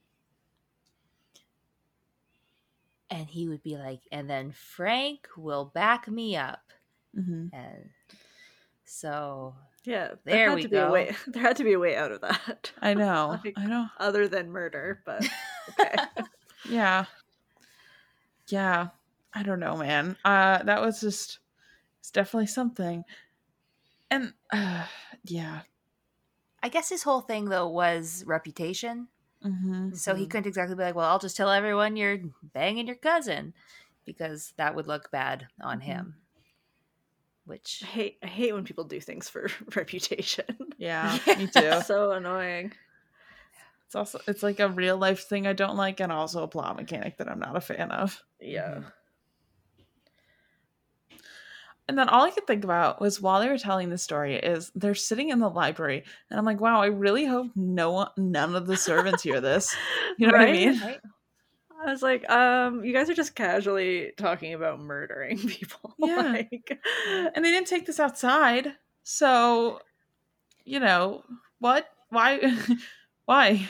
[3.09, 6.71] and he would be like, and then Frank will back me up.
[7.13, 7.89] hmm And
[8.85, 9.53] so,
[9.83, 10.91] yeah, There had we to be a go.
[10.93, 11.13] way.
[11.27, 12.71] There had to be a way out of that.
[12.81, 15.27] i know Like- i know other than murder, but
[15.79, 15.95] okay.
[16.69, 17.05] Yeah.
[18.47, 18.89] Yeah.
[19.33, 20.15] I don't know, man.
[20.23, 21.39] Uh that was just
[22.01, 23.05] it's definitely something.
[24.09, 24.87] And uh
[25.23, 25.61] yeah.
[26.63, 29.07] I guess his whole thing, though, was reputation.
[29.43, 29.93] Mm-hmm.
[29.95, 30.29] So he Mhm.
[30.29, 33.53] couldn't exactly be like, well, I'll just tell everyone you're banging your cousin
[34.05, 35.83] because that would look bad on Mhm.
[35.83, 36.15] him.
[37.45, 40.73] Which, I hate I hate when people do things for reputation.
[40.77, 41.81] Yeah, me too.
[41.81, 42.73] so annoying.
[43.85, 46.75] It's also it's like a real life thing I don't like and also a plot
[46.77, 48.23] mechanic that I'm not a fan of.
[48.39, 48.83] Yeah.
[51.91, 54.71] And then all I could think about was while they were telling the story is
[54.75, 58.55] they're sitting in the library and I'm like, wow, I really hope no one none
[58.55, 59.75] of the servants hear this.
[60.17, 60.79] You know what I mean?
[60.79, 61.01] right?
[61.85, 65.93] I was like, um, you guys are just casually talking about murdering people.
[65.99, 66.21] Yeah.
[66.21, 68.73] like, and they didn't take this outside.
[69.03, 69.81] So,
[70.63, 71.25] you know,
[71.59, 71.89] what?
[72.07, 72.57] Why?
[73.25, 73.67] Why?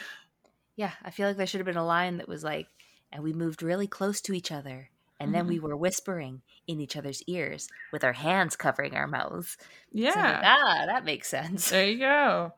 [0.76, 2.68] Yeah, I feel like there should have been a line that was like,
[3.12, 4.91] and we moved really close to each other,
[5.22, 9.58] and then we were whispering in each other's ears with our hands covering our mouths.
[9.60, 10.42] So like, Yeah.
[10.44, 11.70] ah, that makes sense.
[11.70, 12.54] There you go.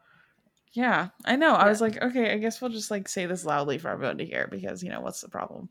[0.73, 1.53] Yeah, I know.
[1.53, 4.25] I was like, okay, I guess we'll just like say this loudly for everyone to
[4.25, 5.69] hear because, you know, what's the problem?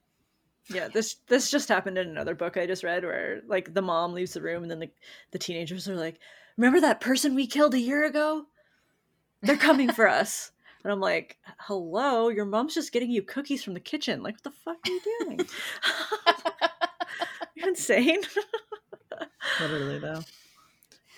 [0.73, 4.13] yeah, this this just happened in another book I just read where like the mom
[4.15, 4.91] leaves the room and then the,
[5.33, 6.21] the teenagers are like,
[6.57, 8.45] Remember that person we killed a year ago?
[9.43, 10.53] They're coming for us.
[10.85, 14.23] And I'm like, hello, your mom's just getting you cookies from the kitchen.
[14.23, 15.41] Like, what the fuck are you doing?
[17.55, 18.21] You're insane.
[19.61, 20.23] Literally, though.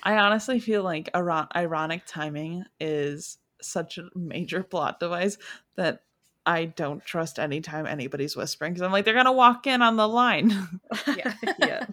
[0.03, 5.38] I honestly feel like iron- ironic timing is such a major plot device
[5.77, 6.03] that
[6.47, 9.97] I don't trust anytime anybody's whispering because I'm like, they're going to walk in on
[9.97, 10.53] the line.
[11.16, 11.35] Yeah.
[11.59, 11.87] yeah.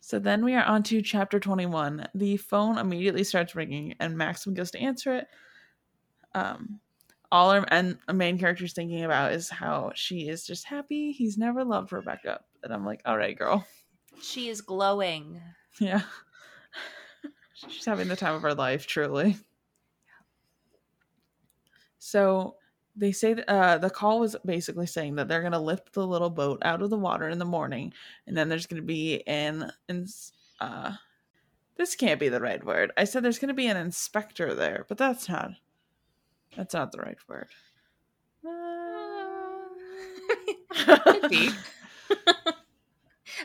[0.00, 2.08] So then we are on to chapter 21.
[2.14, 5.26] The phone immediately starts ringing, and Maxim goes to answer it.
[6.34, 6.80] Um,
[7.34, 11.36] all our and a main character's thinking about is how she is just happy he's
[11.36, 12.40] never loved Rebecca.
[12.62, 13.66] And I'm like, all right, girl.
[14.22, 15.42] she is glowing.
[15.80, 16.02] Yeah.
[17.54, 19.36] She's having the time of her life, truly.
[21.98, 22.54] So
[22.94, 26.06] they say that uh, the call was basically saying that they're going to lift the
[26.06, 27.92] little boat out of the water in the morning,
[28.28, 30.92] and then there's going to be an, ins uh,
[31.76, 32.92] this can't be the right word.
[32.96, 35.52] I said there's going to be an inspector there, but that's not,
[36.56, 37.48] that's not the right word.
[40.70, 41.50] Could be.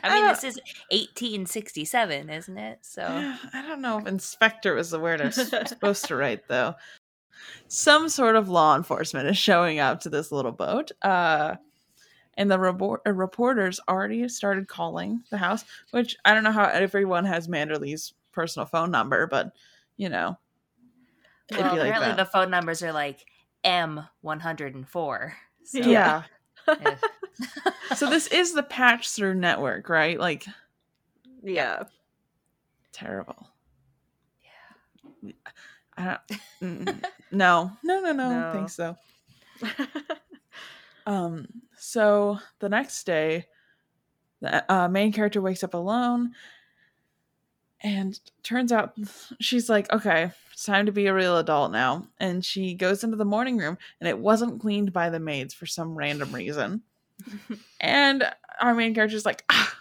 [0.02, 0.56] I mean, Uh, this is
[0.90, 2.78] 1867, isn't it?
[2.82, 3.02] So
[3.52, 6.74] I don't know if inspector was the word I was supposed to write though.
[7.68, 10.90] Some sort of law enforcement is showing up to this little boat.
[11.02, 11.56] Uh
[12.36, 16.64] and the report- uh, reporters already started calling the house, which I don't know how
[16.64, 19.52] everyone has Manderley's personal phone number, but
[19.96, 20.38] you know,
[21.50, 22.16] well, be like apparently that.
[22.16, 23.24] the phone numbers are like
[23.64, 25.32] M104.
[25.64, 26.22] So, yeah.
[26.68, 26.94] eh.
[27.94, 30.18] so this is the patch through network, right?
[30.18, 30.46] Like
[31.42, 31.84] Yeah.
[32.92, 33.48] terrible.
[35.22, 35.32] Yeah.
[35.96, 38.96] I don't, mm, no, no, no, no, I don't think so.
[41.06, 43.46] Um, so the next day,
[44.40, 46.32] the uh, main character wakes up alone,
[47.80, 48.94] and turns out
[49.40, 52.06] she's like, okay, it's time to be a real adult now.
[52.18, 55.64] And she goes into the morning room, and it wasn't cleaned by the maids for
[55.64, 56.82] some random reason.
[57.80, 59.74] and our main character's like, ah,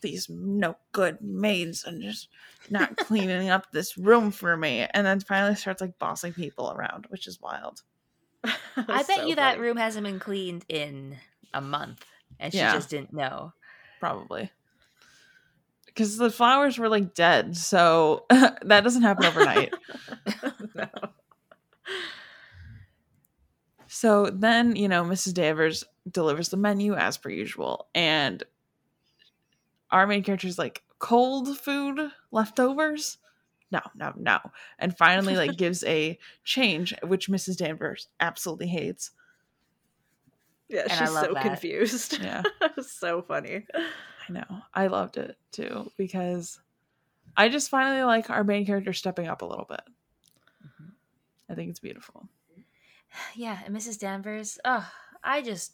[0.00, 2.28] these no good maids and just
[2.70, 4.86] not cleaning up this room for me.
[4.94, 7.82] And then finally starts like bossing people around, which is wild.
[8.44, 11.16] I bet So you that room hasn't been cleaned in
[11.52, 12.06] a month,
[12.38, 12.72] and she Yeah.
[12.72, 13.52] just didn't know.
[13.98, 14.52] probably
[15.98, 19.72] because the flowers were like dead so that doesn't happen overnight
[20.76, 20.86] no.
[23.88, 28.44] so then you know mrs danvers delivers the menu as per usual and
[29.90, 31.98] our main character is like cold food
[32.30, 33.18] leftovers
[33.72, 34.38] no no no
[34.78, 39.10] and finally like gives a change which mrs danvers absolutely hates
[40.68, 41.42] Yeah, And she's so that.
[41.42, 42.20] confused.
[42.22, 42.42] Yeah.
[42.82, 43.64] so funny.
[44.28, 46.60] I know i loved it too because
[47.36, 49.80] i just finally like our main character stepping up a little bit
[50.64, 50.90] Mhm.
[51.50, 52.28] i think it's beautiful
[53.34, 53.98] Yeah, and Mrs.
[53.98, 54.86] Danvers, oh,
[55.24, 55.72] I just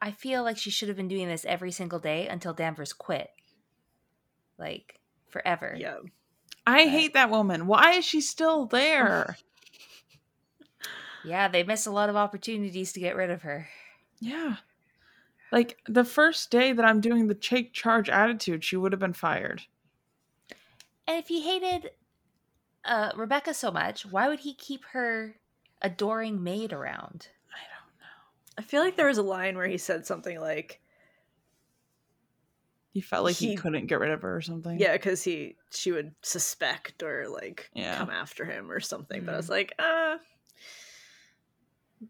[0.00, 3.30] I feel like she should have been doing this every single day until Danvers quit.
[4.58, 5.76] Like forever.
[5.78, 5.98] Yeah.
[6.66, 7.66] I But- hate that woman.
[7.66, 9.36] Why is she still there?
[11.24, 13.68] Yeah, they missed a lot of opportunities to get rid of her.
[14.20, 14.56] yeah.
[15.54, 19.12] Like the first day that I'm doing the take charge attitude, she would have been
[19.12, 19.62] fired.
[21.06, 21.92] And if he hated
[22.84, 25.36] uh, Rebecca so much, why would he keep her
[25.80, 27.28] adoring maid around?
[27.52, 28.58] I don't know.
[28.58, 30.80] I feel like there was a line where he said something like,
[32.92, 34.76] He felt like he, He- couldn't get rid of her or something.
[34.80, 37.96] yeah, because he she would suspect or like Yeah.
[37.96, 39.24] come after him or something.
[39.24, 40.18] But I was like, uh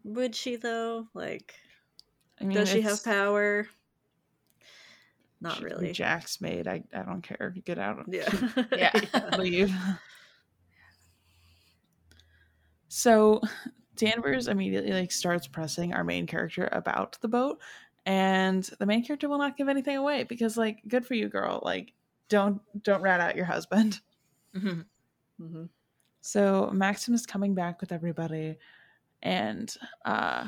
[0.03, 1.07] would she though?
[1.13, 1.53] Like,
[2.39, 3.67] I mean, does she have power?
[5.41, 5.91] Not she could be really.
[5.93, 6.67] Jack's maid.
[6.67, 7.53] I, I don't care.
[7.65, 7.99] Get out.
[7.99, 8.29] Of- yeah.
[8.75, 9.37] Yeah.
[9.37, 9.73] Leave.
[12.87, 13.41] So
[13.95, 17.59] Danvers immediately like starts pressing our main character about the boat,
[18.05, 21.61] and the main character will not give anything away because like, good for you, girl.
[21.63, 21.93] Like,
[22.29, 23.99] don't don't rat out your husband.
[24.55, 24.85] Mhm.
[25.41, 25.67] Mhm.
[26.21, 28.55] So Maxim is coming back with everybody,
[29.21, 30.47] and uh,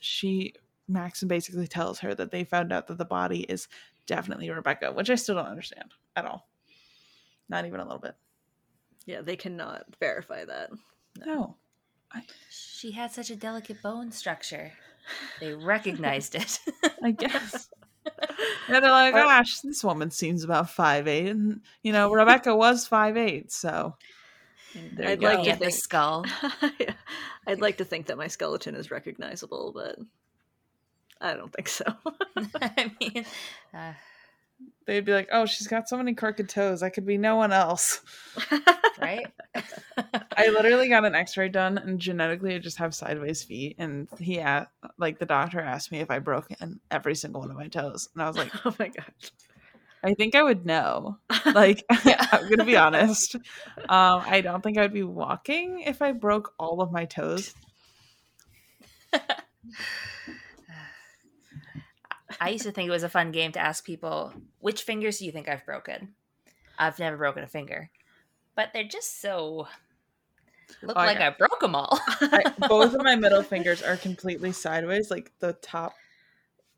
[0.00, 0.54] she
[0.88, 3.68] Maxim basically tells her that they found out that the body is
[4.06, 6.48] definitely Rebecca, which I still don't understand at all.
[7.48, 8.14] Not even a little bit.
[9.06, 10.70] Yeah, they cannot verify that.
[11.24, 11.56] No.
[12.50, 14.72] She had such a delicate bone structure.
[15.40, 16.58] They recognized it.
[17.02, 17.68] I guess.
[18.70, 22.86] Yeah, they're like, gosh, this woman seems about five eight, and you know, Rebecca was
[22.86, 23.96] five eight, so
[24.94, 25.26] there I'd go.
[25.26, 26.24] like Looking to at the think skull.
[27.46, 29.96] I'd like to think that my skeleton is recognizable, but
[31.20, 31.84] I don't think so.
[32.60, 33.24] I mean,
[33.74, 33.92] uh,
[34.86, 36.82] they'd be like, oh, she's got so many crooked toes.
[36.82, 38.00] I could be no one else.
[39.00, 39.26] right?
[40.36, 43.76] I literally got an X-ray done, and genetically, I just have sideways feet.
[43.78, 47.50] And he, asked, like, the doctor asked me if I broke in every single one
[47.50, 49.12] of my toes, and I was like, oh my god.
[50.02, 51.18] I think I would know.
[51.44, 53.34] Like, I'm gonna be honest.
[53.34, 57.52] Um, I don't think I'd be walking if I broke all of my toes.
[62.40, 65.26] I used to think it was a fun game to ask people, which fingers do
[65.26, 66.14] you think I've broken?
[66.78, 67.90] I've never broken a finger.
[68.54, 69.66] But they're just so.
[70.82, 71.26] Look Oh, like know.
[71.26, 71.98] I broke them all.
[72.20, 75.94] I, both of my middle fingers are completely sideways, like the top.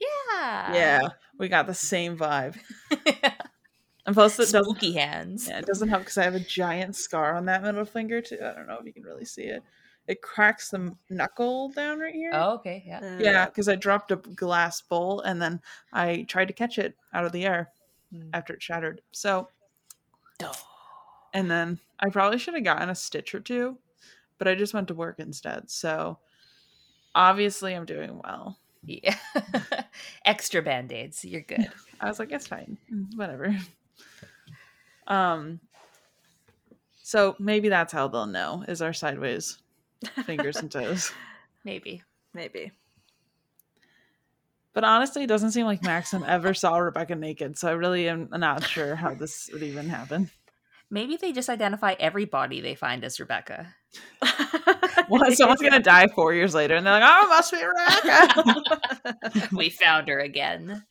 [0.01, 0.75] Yeah.
[0.75, 2.57] Yeah, we got the same vibe.
[4.07, 4.65] And plus, it doesn't.
[4.65, 5.47] Spooky hands.
[5.47, 8.39] Yeah, it doesn't help because I have a giant scar on that middle finger too.
[8.43, 9.63] I don't know if you can really see it.
[10.11, 12.33] It cracks the knuckle down right here.
[12.35, 12.83] Oh, okay.
[12.85, 12.99] Yeah.
[12.99, 15.61] Uh, Yeah, because I dropped a glass bowl and then
[15.93, 17.71] I tried to catch it out of the air
[18.13, 18.31] Hmm.
[18.33, 19.03] after it shattered.
[19.13, 19.49] So,
[21.33, 23.79] and then I probably should have gotten a stitch or two,
[24.39, 25.71] but I just went to work instead.
[25.71, 26.19] So,
[27.15, 28.59] obviously, I'm doing well.
[28.83, 29.17] Yeah.
[30.25, 31.25] Extra band aids.
[31.25, 31.71] You're good.
[32.01, 33.57] I was like, it's fine, Mm, whatever.
[35.07, 35.61] Um,
[37.03, 39.59] so maybe that's how they'll know is our sideways
[40.25, 41.13] fingers and toes.
[41.65, 42.03] Maybe.
[42.35, 42.73] Maybe.
[44.73, 48.29] But honestly, it doesn't seem like Maxim ever saw Rebecca naked, so I really am
[48.31, 50.31] not sure how this would even happen.
[50.91, 53.75] Maybe they just identify every body they find as Rebecca.
[55.11, 59.49] Well, someone's gonna die four years later, and they're like, "Oh, it must be Rebecca."
[59.57, 60.85] we found her again.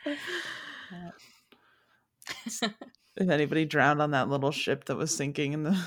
[2.46, 5.82] if anybody drowned on that little ship that was sinking in the,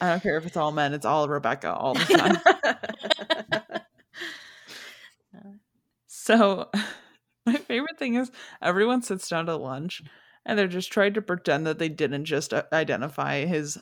[0.00, 3.80] I don't care if it's all men; it's all Rebecca all the time.
[6.06, 6.70] so,
[7.46, 8.30] my favorite thing is
[8.62, 10.02] everyone sits down to lunch,
[10.46, 13.78] and they're just trying to pretend that they didn't just uh, identify his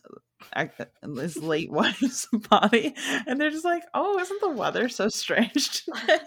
[1.21, 2.95] his late wife's body,
[3.27, 6.19] and they're just like, "Oh, isn't the weather so strange today?"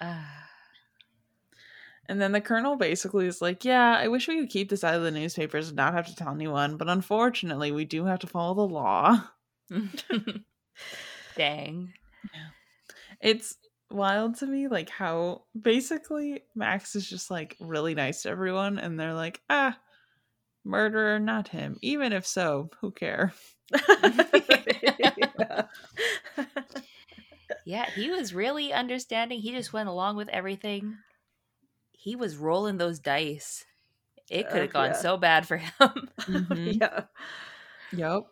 [0.00, 0.37] Ah.
[2.08, 4.94] And then the colonel basically is like, Yeah, I wish we could keep this out
[4.94, 8.26] of the newspapers and not have to tell anyone, but unfortunately, we do have to
[8.26, 9.24] follow the law.
[11.36, 11.92] Dang.
[13.20, 13.56] It's
[13.90, 18.98] wild to me, like, how basically Max is just like really nice to everyone, and
[18.98, 19.78] they're like, Ah,
[20.64, 21.78] murderer, not him.
[21.82, 23.32] Even if so, who care?
[24.98, 25.62] Yeah.
[27.64, 29.40] Yeah, he was really understanding.
[29.40, 30.96] He just went along with everything.
[32.00, 33.64] He was rolling those dice.
[34.30, 34.96] It could have gone yeah.
[34.96, 35.72] so bad for him.
[36.20, 36.80] Mhm.
[36.80, 37.04] yeah.
[37.92, 38.22] Yep.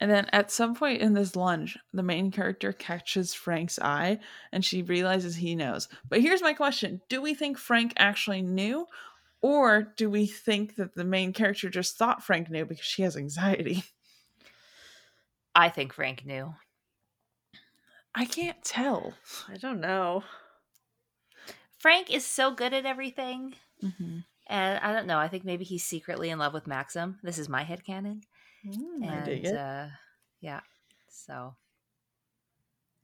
[0.00, 4.20] And then at some point in this lunge, the main character catches Frank's eye
[4.50, 5.88] and she realizes he knows.
[6.08, 8.86] But here's my question Do we think Frank actually knew?
[9.42, 13.16] Or do we think that the main character just thought Frank knew because she has
[13.16, 13.84] anxiety?
[15.54, 16.54] I think Frank knew.
[18.14, 19.12] I can't tell.
[19.48, 20.24] I don't know.
[21.78, 23.54] Frank is so good at everything.
[23.82, 24.24] Mhm.
[24.46, 25.18] And I don't know.
[25.18, 27.18] I think maybe he's secretly in love with Maxim.
[27.22, 28.22] This is my headcanon.
[28.66, 29.54] Mm, I And dig it.
[29.56, 29.88] uh
[30.40, 30.60] yeah.
[31.08, 31.54] So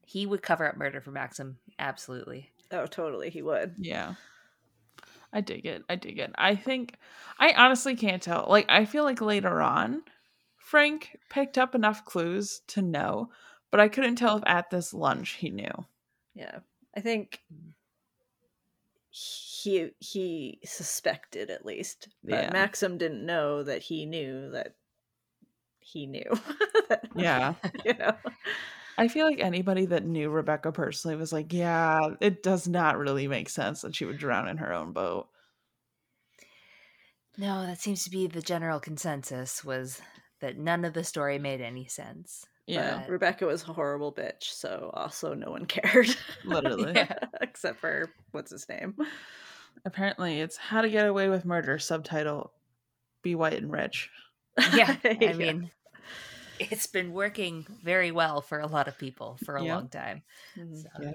[0.05, 1.59] he would cover up murder for Maxim.
[1.79, 2.51] Absolutely.
[2.71, 3.29] Oh, totally.
[3.29, 3.75] He would.
[3.77, 4.15] Yeah.
[5.31, 5.83] I dig it.
[5.89, 6.31] I dig it.
[6.37, 6.95] I think
[7.39, 8.45] I honestly can't tell.
[8.49, 10.03] Like I feel like later on
[10.57, 13.29] Frank picked up enough clues to know,
[13.71, 15.85] but I couldn't tell if at this lunch he knew.
[16.33, 16.59] Yeah.
[16.95, 17.41] I think
[19.17, 22.49] he he suspected at least, but Yeah.
[22.51, 24.75] Maxim didn't know that he knew that
[25.79, 26.29] he knew.
[26.89, 27.53] That- Yeah.
[27.85, 28.13] you know.
[28.97, 33.27] I feel like anybody that knew Rebecca personally was like, yeah, it does not really
[33.27, 35.27] make sense that she would drown in her own boat.
[37.37, 40.01] No, that seems to be the general consensus was
[40.41, 42.45] that none of the story made any sense.
[42.67, 46.07] Yeah, But- Rebecca was a horrible bitch, so also no one cared.
[46.45, 46.93] literally.
[46.95, 47.17] Yeah.
[47.41, 48.95] Except for what's his name?
[49.85, 52.51] Apparently, it's How to Get Away with Murder subtitle
[53.21, 54.09] Be White and Rich.
[54.73, 55.33] Yeah, I Yeah.
[55.33, 55.71] mean,
[56.59, 59.75] it's been working very well for a lot of people for a Yeah.
[59.75, 60.23] long time.
[60.57, 60.81] Mhm.
[60.81, 61.11] So, Yeah.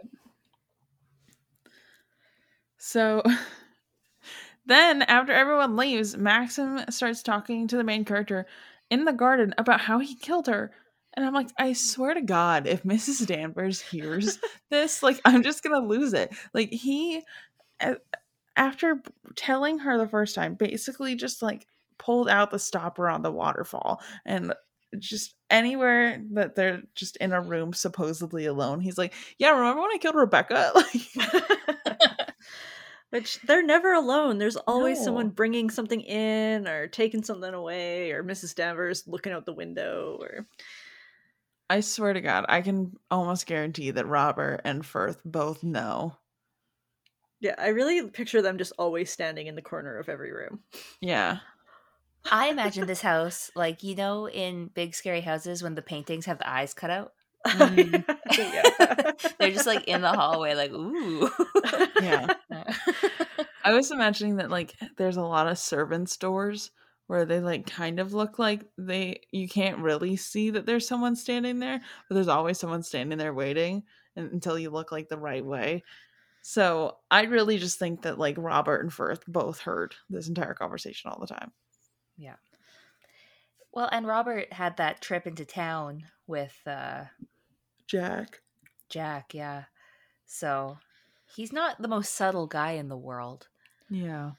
[2.78, 3.22] So
[4.66, 8.46] then, after everyone leaves, Maxim starts talking to the main character
[8.88, 10.70] in the garden about how he killed her.
[11.14, 11.76] And I'm like, I mm.
[11.76, 13.26] swear to God, if Mrs.
[13.26, 14.38] Danvers hears
[14.70, 16.34] this, like, I'm just gonna lose it.
[16.54, 17.22] Like, he,
[18.56, 19.02] after
[19.36, 21.66] telling her the first time, basically just like
[21.98, 24.54] pulled out the stopper on the waterfall and
[24.98, 29.92] just anywhere that they're just in a room supposedly alone he's like yeah remember when
[29.92, 32.30] i killed rebecca like
[33.10, 34.38] Which they're never alone.
[34.38, 35.06] There's always No.
[35.06, 38.54] someone bringing something in or taking something away, or Mrs.
[38.54, 40.46] Danvers looking out the window, or
[41.70, 46.16] I swear to God, I can almost guarantee that Robert and Firth both know.
[47.38, 50.64] yeah, I really picture them just always standing in the corner of every room.
[51.00, 51.38] Yeah.
[52.28, 56.38] I imagine this house like you know in big scary houses when the paintings have
[56.38, 57.12] the eyes cut out.
[57.46, 58.04] Mm.
[58.36, 59.12] yeah.
[59.38, 61.30] They're just like in the hallway, like ooh.
[62.02, 62.34] Yeah.
[63.64, 66.72] I was imagining that like there's a lot of servants' doors
[67.10, 71.16] where they like kind of look like they you can't really see that there's someone
[71.16, 73.82] standing there, but there's always someone standing there waiting
[74.14, 75.82] until you look like the right way.
[76.42, 81.10] So I really just think that like Robert and Firth both heard this entire conversation
[81.10, 81.50] all the time.
[82.16, 82.36] yeah.
[83.72, 87.06] Well, and Robert had that trip into town with uh
[87.88, 88.40] Jack.
[88.88, 89.64] Jack, yeah.
[90.26, 90.78] So
[91.34, 93.48] he's not the most subtle guy in the world.
[93.90, 93.98] Yeah.
[93.98, 94.30] Yeah.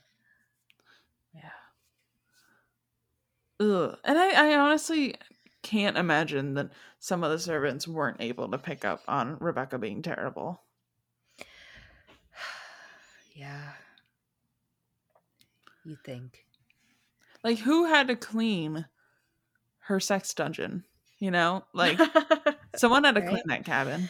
[3.61, 3.97] Ugh.
[4.03, 5.15] And I, I honestly
[5.61, 10.01] can't imagine that some of the servants weren't able to pick up on Rebecca being
[10.01, 10.63] terrible.
[13.35, 13.73] yeah.
[15.83, 16.45] You think.
[17.43, 18.85] Like, who had to clean
[19.79, 20.85] her sex dungeon?
[21.19, 21.99] You know, like
[22.75, 23.29] someone had to Right.
[23.29, 24.09] clean that cabin.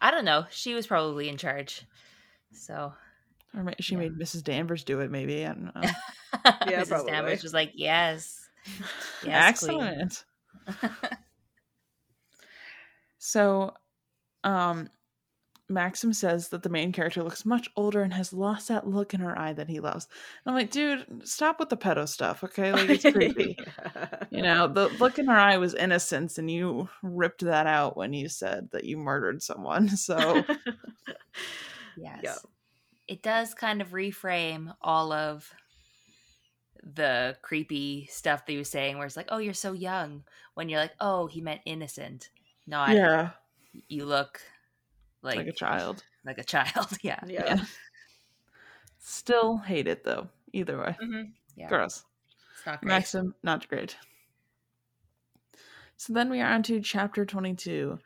[0.00, 0.46] I don't know.
[0.50, 1.82] She was probably in charge.
[2.52, 2.94] So
[3.54, 4.00] Or she Yeah.
[4.00, 4.42] made Mrs.
[4.44, 5.44] Danvers do it, maybe.
[5.44, 5.82] I don't know.
[6.44, 6.88] Yeah, Mrs.
[6.88, 7.38] probably.
[7.42, 8.48] Was like, yes.
[9.24, 10.24] Yes, queen." Excellent.
[13.20, 13.74] So,
[14.44, 14.88] um,
[15.68, 19.20] Maxim says that the main character looks much older and has lost that look in
[19.20, 20.06] her eye that he loves.
[20.44, 22.72] And I'm like, dude, stop with the pedo stuff, okay?
[22.72, 23.58] Like, it's creepy.
[24.30, 28.12] you know, the look in her eye was innocence, and you ripped that out when
[28.14, 29.88] you said that you murdered someone.
[29.96, 30.44] So,
[31.98, 32.20] Yes.
[32.22, 32.36] Yeah.
[33.06, 35.52] It does kind of reframe all of
[36.94, 40.24] the creepy stuff that he was saying, where it's like, oh, you're so young.
[40.54, 42.30] When you're like, oh, he meant innocent.
[42.66, 43.30] Not yeah,
[43.88, 44.40] you look
[45.22, 46.02] like, like a child.
[46.24, 46.88] Like a child.
[47.02, 47.20] yeah.
[47.26, 47.44] yeah.
[47.46, 47.64] yeah.
[48.98, 50.28] Still hate it though.
[50.52, 51.32] Either way, Mhm.
[51.56, 51.68] Yeah.
[51.68, 52.04] gross.
[52.56, 52.88] It's not great.
[52.88, 53.96] Maxim, not great.
[55.96, 57.98] So then we are on to chapter 22.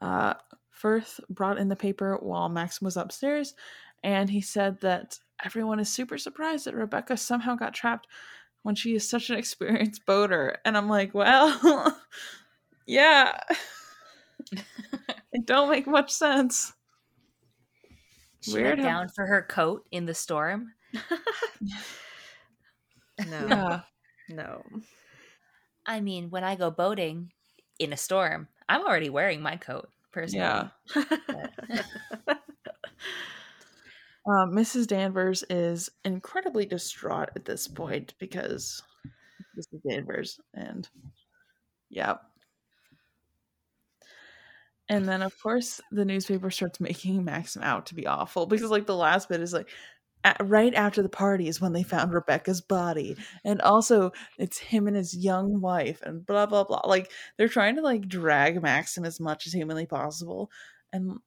[0.00, 0.34] Uh,
[0.70, 3.54] Firth brought in the paper while Maxim was upstairs,
[4.02, 8.06] and he said that everyone is super surprised that Rebecca somehow got trapped
[8.62, 10.58] when she is such an experienced boater.
[10.64, 11.96] And I'm like, well,
[12.86, 13.38] yeah.
[15.32, 16.72] it don't make much sense.
[18.40, 20.72] She Weird went how- down for her coat in the storm.
[23.28, 23.46] No.
[23.48, 23.80] Yeah.
[24.30, 24.62] No.
[25.86, 27.32] I mean, when I go boating
[27.78, 30.70] in a storm, I'm already wearing my coat personally.
[30.94, 31.04] Yeah.
[34.26, 34.86] Uh, Mrs.
[34.86, 38.82] Danvers is incredibly distraught at this point because
[39.58, 39.80] Mrs.
[39.88, 40.88] Danvers and
[41.88, 42.16] yeah.
[44.88, 48.86] And then of course the newspaper starts making Maxim out to be awful because like
[48.86, 49.70] the last bit is like
[50.22, 54.86] at, right after the party is when they found Rebecca's body and also it's him
[54.86, 59.06] and his young wife and blah blah blah like they're trying to like drag Maxim
[59.06, 60.50] as much as humanly possible
[60.92, 61.18] and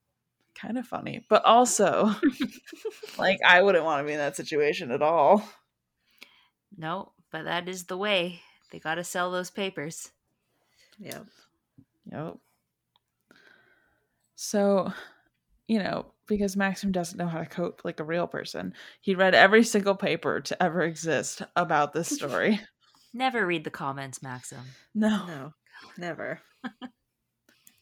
[0.56, 2.14] kind of funny but also
[3.18, 5.44] like I wouldn't want to be in that situation at all.
[6.76, 8.40] No, but that is the way.
[8.72, 10.12] They got to sell those papers.
[11.00, 11.28] Yep.
[12.12, 12.38] Yep.
[14.36, 14.92] So,
[15.68, 19.36] you know, because Maxim doesn't know how to cope like a real person, he read
[19.36, 22.60] every single paper to ever exist about this story.
[23.14, 24.62] Never read the comments, Maxim.
[24.96, 25.26] no.
[25.28, 25.54] No.
[25.98, 26.40] Never.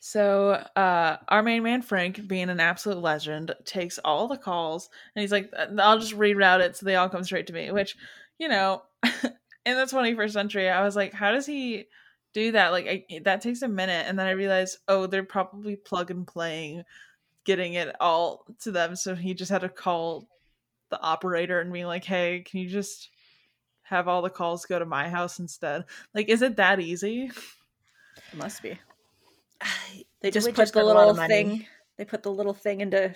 [0.04, 5.22] So, uh, our main man Frank, being an absolute legend, takes all the calls and
[5.22, 7.96] he's like, "I'll just reroute it so they all come straight to me." Which,
[8.40, 11.86] you know, in the 21st century, I was like, "How does he
[12.34, 15.76] do that?" Like, I, that takes a minute, and then I realized, oh, they're probably
[15.76, 16.84] plug and playing,
[17.46, 18.96] getting it all to them.
[18.96, 20.28] So he just had to call
[20.90, 23.12] the operator and be like, "Hey, can you just
[23.84, 25.86] have all the calls go to my house instead?"
[26.16, 27.26] Like, is it that easy?
[27.26, 28.80] It must be.
[30.22, 31.66] They just put the got a lot little thing.
[31.98, 33.16] They put the little thing into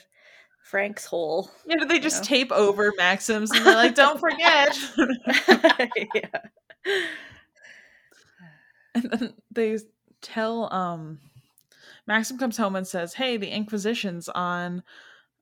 [0.66, 1.52] Frank's hole.
[1.68, 2.28] Yeah, do they just know?
[2.28, 4.78] tape over Maxims and they're like, "Don't forget."
[6.16, 6.40] yeah.
[8.96, 9.78] and then they
[10.22, 11.20] tell um
[12.08, 14.82] Maxim comes home and says, "Hey, the Inquisition's on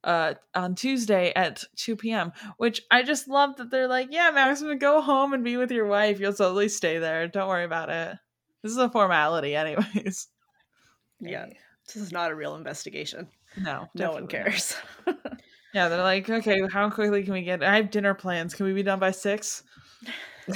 [0.04, 4.78] uh on Tuesday at 2 p.m." Which I just love that they're like, "Yeah, Maxim,
[4.78, 6.20] go home and be with your wife.
[6.20, 7.30] You'll totally stay there.
[7.30, 8.18] Don't worry about it.
[8.62, 10.28] This is a formality, anyways."
[11.24, 11.48] Yeah.
[11.88, 13.28] This is not a real investigation.
[13.58, 14.76] No, No one cares.
[15.74, 17.64] Yeah, they're like, "Okay, how quickly can we get?
[17.64, 18.54] I have dinner plans.
[18.54, 19.64] Can we be done by six?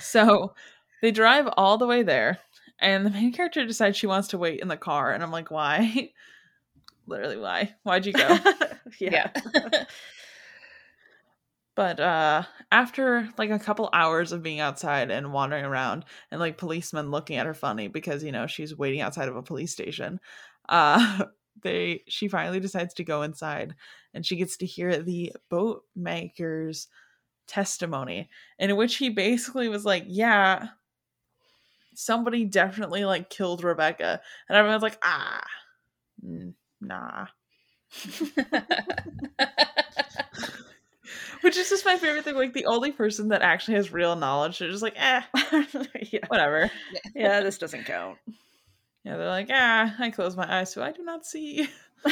[0.00, 0.54] So
[1.02, 2.38] they drive all the way there,
[2.78, 5.50] and the main character decides she wants to wait in the car, and I'm like,
[5.50, 6.10] why?
[7.06, 7.74] Literally, why?
[7.82, 8.38] Why'd you go?
[8.98, 9.30] yeah.
[11.76, 16.58] But uh after like a couple hours of being outside and wandering around and like
[16.58, 20.20] policemen looking at her funny because you know she's waiting outside of a police station
[20.70, 21.24] uh
[21.62, 23.74] they she finally decides to go inside
[24.14, 26.88] and she gets to hear the boat maker's
[27.48, 30.68] testimony in which he basically was like yeah
[31.94, 34.20] somebody definitely like killed rebecca.
[34.48, 35.42] And everyone's like ah
[36.80, 37.26] nah
[41.46, 44.58] which is just my favorite thing like the only person that actually has real knowledge
[44.58, 45.22] they're just like eh
[46.12, 46.18] yeah.
[46.28, 46.68] whatever
[47.14, 48.18] Yeah, this doesn't count.
[49.04, 51.68] yeah they're like ah i close my eyes so i do not see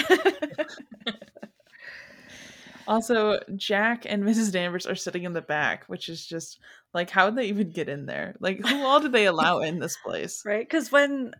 [2.86, 6.60] also jack and mrs danvers are sitting in the back which is just
[6.92, 9.78] like how would they even get in there like who all did they allow in
[9.80, 10.64] this place right?
[10.68, 11.32] Because when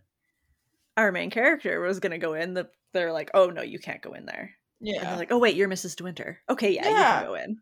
[0.96, 4.00] our main character was going to go in, the, they're like, oh, no, you can't
[4.00, 4.52] go in there.
[4.86, 5.96] And yeah they're like, oh, wait, you're Mrs.
[5.96, 6.40] De Winter.
[6.48, 7.50] Okay, yeah, you can go in.
[7.50, 7.56] You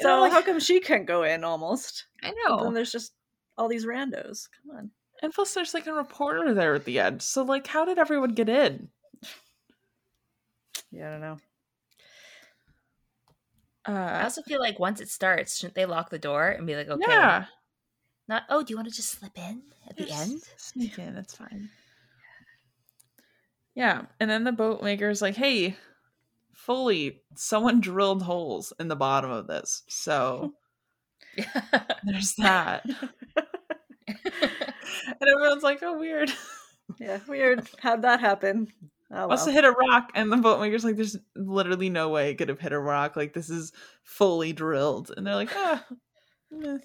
[0.00, 2.06] So know, like- how come she can't go in almost?
[2.22, 3.12] i know there's just
[3.56, 4.48] all these randos.
[4.66, 4.90] Come on.
[5.22, 8.34] and plus there's like a reporter there at the end so like how did everyone
[8.34, 8.88] get in
[10.92, 11.38] Yeah, I don't know.
[13.86, 16.76] I Uh, also feel like once it starts, shouldn't they lock the door and be
[16.76, 17.46] like, okay, yeah.
[18.28, 20.42] not oh, do you want to just slip in at the Just end?
[20.56, 21.70] Sneak in, it's fine.
[23.74, 25.76] Yeah, and then the boat maker's like, "Hey,
[26.58, 30.54] fully, someone drilled holes in the bottom of this, so
[32.04, 32.84] there's that."
[34.06, 36.30] and everyone's like, "Oh, weird."
[36.98, 37.68] yeah, weird.
[37.78, 38.68] How'd that happen?
[39.10, 42.30] Oh, Must have hit a rock, and the boat maker's like, "There's literally no way
[42.30, 43.16] it could have hit a rock.
[43.16, 45.84] Like this is fully drilled." And they're like, "Ah."
[46.50, 46.78] meh."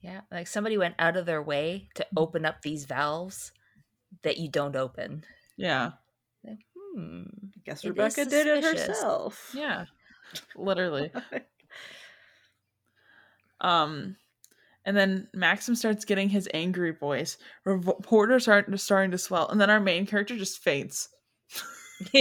[0.00, 3.52] yeah, like somebody went out of their way to open up these valves
[4.22, 5.24] that you don't open.
[5.56, 5.92] Yeah,
[6.94, 7.22] Hmm.
[7.64, 9.50] guess It Rebecca did it herself.
[9.54, 9.86] yeah,
[10.56, 11.10] literally.
[13.60, 14.16] Um,
[14.84, 17.38] and then Maxim starts getting his angry voice.
[17.64, 21.08] Reporters are starting to swell, and then our main character just faints.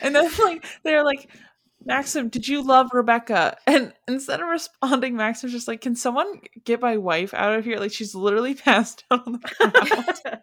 [0.00, 1.28] And then like they're like,
[1.84, 3.56] Maxim, did you love Rebecca?
[3.66, 7.78] And instead of responding, Maxim's just like, Can someone get my wife out of here?
[7.78, 10.40] Like she's literally passed out on the ground.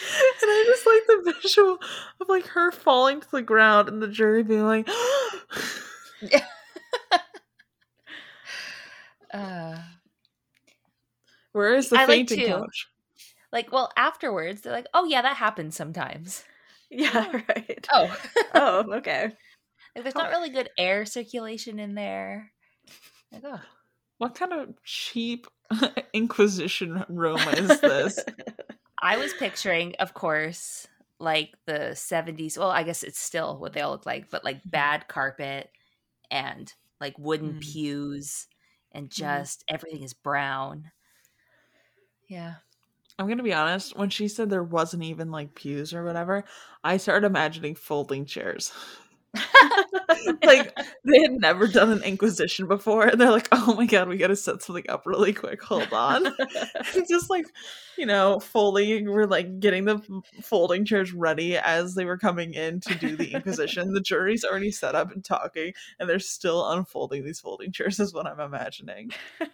[0.00, 1.78] And I just like the visual
[2.20, 4.88] of like her falling to the ground and the jury being like,
[9.32, 9.76] uh,
[11.52, 12.88] Where is the I like fainting to- coach?
[13.52, 16.44] like, well, afterwards, they're like, oh, yeah, that happens sometimes.
[16.90, 17.86] yeah, right.
[17.92, 18.16] Oh.
[18.54, 19.32] Oh, okay.
[19.94, 22.52] like, there's not really good air circulation in there.
[23.32, 23.60] Like, oh.
[24.18, 25.46] What kind of cheap
[26.12, 28.18] Inquisition room is this?
[29.00, 30.86] I was picturing, of course,
[31.18, 32.58] like the 70s.
[32.58, 35.70] Well, I guess it's still what they all look like, but like bad carpet
[36.30, 37.60] and like wooden Mm.
[37.60, 38.48] pews
[38.92, 40.92] and just everything is brown.
[42.28, 42.56] Yeah.
[43.18, 43.96] I'm gonna be honest.
[43.96, 46.44] When she said there wasn't even like pews or whatever,
[46.84, 48.72] I started imagining folding chairs.
[50.42, 54.16] like they had never done an Inquisition before, and they're like, "Oh my god, we
[54.16, 55.62] got to set something up really quick.
[55.62, 56.34] Hold on."
[57.08, 57.46] Just like,
[57.96, 59.10] you know, folding.
[59.10, 60.00] We're like getting the
[60.42, 63.92] folding chairs ready as they were coming in to do the Inquisition.
[63.92, 68.00] the jury's already set up and talking, and they're still unfolding these folding chairs.
[68.00, 69.10] Is what I'm imagining.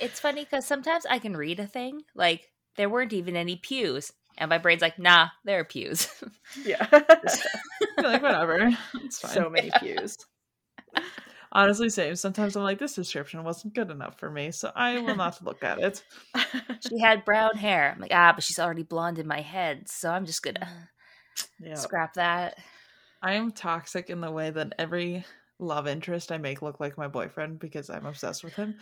[0.00, 4.12] It's funny because sometimes I can read a thing like there weren't even any pews.
[4.38, 6.08] And my brain's like, nah, there are pews.
[6.64, 6.86] yeah.
[7.98, 9.32] Like whatever, it's fine.
[9.32, 10.16] so many pews.
[11.52, 12.14] Honestly, same.
[12.14, 15.64] Sometimes I'm like, this description wasn't good enough for me, so I will not look
[15.64, 16.04] at it.
[16.88, 17.92] she had brown hair.
[17.92, 19.88] I'm like, ah, but she's already blonde in my head.
[19.88, 20.68] So I'm just gonna
[21.58, 21.74] yeah.
[21.74, 22.56] scrap that.
[23.20, 25.24] I am toxic in the way that every
[25.60, 28.76] love interest I make look like my boyfriend because I'm obsessed with him.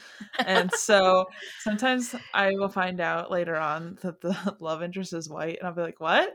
[0.46, 1.26] And so
[1.60, 5.74] sometimes I will find out later on that the love interest is white, and I'll
[5.74, 6.30] be like, what?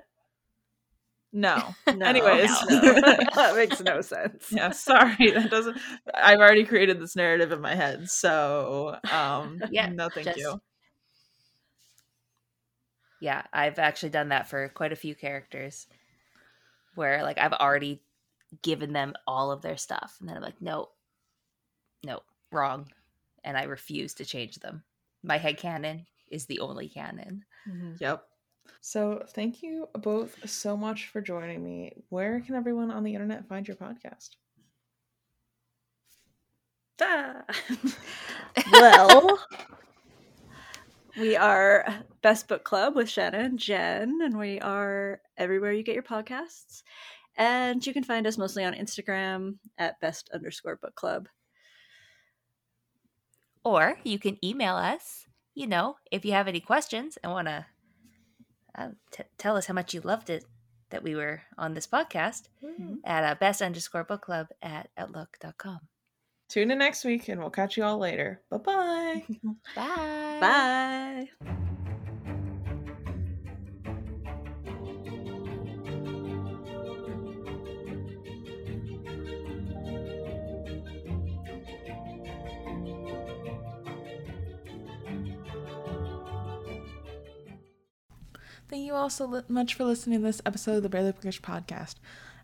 [1.32, 1.74] No.
[1.96, 2.50] No, Anyways.
[2.70, 2.80] no.
[3.36, 4.48] that makes no sense.
[4.52, 5.32] Yeah, sorry.
[5.32, 5.78] That doesn't
[6.14, 8.10] I've already created this narrative in my head.
[8.10, 10.62] So um Yeah, no thank just- you.
[13.20, 15.88] Yeah, I've actually done that for quite a few characters
[16.96, 18.02] where like I've already
[18.62, 20.90] given them all of their stuff and then I'm like, no,
[22.06, 22.88] no, wrong.
[23.44, 24.84] And I refuse to change them.
[25.24, 27.46] My head canon is the only canon.
[27.68, 28.00] Mhm.
[28.00, 28.26] Yep.
[28.82, 31.94] So thank you both so much for joining me.
[32.10, 34.30] Where can everyone on the internet find your podcast?
[37.02, 37.44] Ah.
[38.72, 39.40] well,
[41.18, 41.86] we are
[42.22, 46.84] Best Book Club with Shannon and Jen, and we are everywhere you get your podcasts.
[47.36, 51.28] And you can find us mostly on Instagram at best underscore book club.
[53.64, 55.26] Or you can email us,
[55.56, 57.66] you know, if you have any questions and want to
[58.78, 60.46] uh, t- tell us how much you loved it
[60.90, 62.50] that we were on this podcast
[63.04, 65.80] at uh, best underscore book club at outlook.com.
[66.50, 68.42] Tune in next week and we'll catch you all later.
[68.52, 69.26] Bye-bye.
[69.76, 70.38] Bye.
[70.40, 71.74] Bye.
[88.74, 91.98] Thank you all so much for listening to this episode of the Barely Bookish podcast.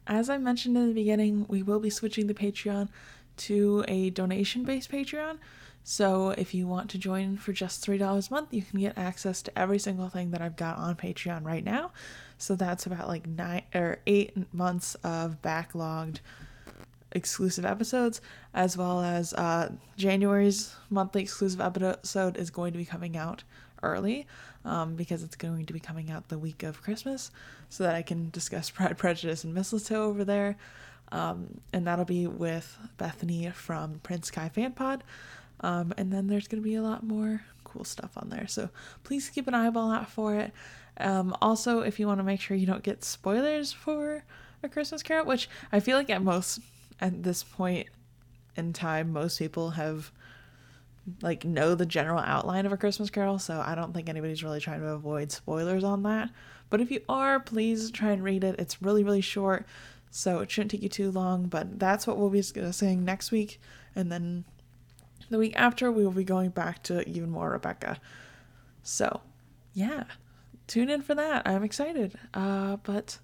[0.06, 2.90] As I mentioned in the beginning, we will be switching the Patreon
[3.38, 5.40] to a donation based Patreon.
[5.84, 9.42] So if you want to join for just $3 a month, you can get access
[9.42, 11.94] to every single thing that I've got on Patreon right now.
[12.38, 16.20] So that's about like nine or eight months of backlogged
[17.12, 18.22] exclusive episodes,
[18.54, 23.44] as well as uh, January's monthly exclusive episode is going to be coming out
[23.82, 24.28] early.
[24.66, 27.32] Um, because it's going to be coming out the week of Christmas
[27.70, 30.58] so that I can discuss Pride, Prejudice, and Mistletoe over there.
[31.12, 35.04] Um, and that'll be with Bethany from Prince Kai Fan Pod.
[35.62, 38.48] Um, and then there's going to be a lot more cool stuff on there.
[38.48, 38.70] So
[39.04, 40.52] please keep an eyeball out for it.
[40.98, 44.24] Um, also, if you want to make sure you don't get spoilers for
[44.64, 46.60] A Christmas Carol, which I feel like at most,
[47.00, 47.88] at this point
[48.56, 50.12] in time, most people have
[51.22, 53.40] like know the general outline of A Christmas Carol.
[53.40, 56.30] So I don't think anybody's really trying to avoid spoilers on that.
[56.70, 58.60] But if you are, please try and read it.
[58.60, 59.66] It's really, really short.
[60.12, 61.48] So it shouldn't take you too long.
[61.48, 63.60] But that's what we'll be saying next week.
[63.96, 64.46] And then
[65.30, 68.00] the week after, we will be going back to even more Rebecca.
[68.84, 69.22] So,
[69.74, 70.06] yeah,
[70.68, 71.48] tune in for that.
[71.48, 72.18] I'm excited.
[72.34, 73.20] Uh, but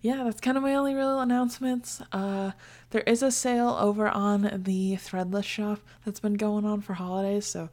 [0.00, 2.00] yeah, that's kind of my only real announcements.
[2.12, 2.52] Uh,
[2.90, 7.46] there is a sale over on the Threadless shop that's been going on for holidays.
[7.46, 7.68] So,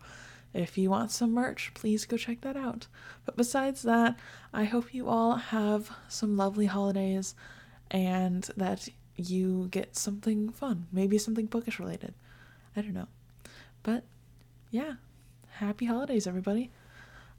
[0.53, 2.87] if you want some merch, please go check that out.
[3.25, 4.17] But besides that,
[4.53, 7.35] I hope you all have some lovely holidays
[7.91, 12.13] and that you get something fun, maybe something bookish related.
[12.75, 13.07] I don't know.
[13.83, 14.05] But
[14.71, 14.93] yeah,
[15.49, 16.71] happy holidays, everybody.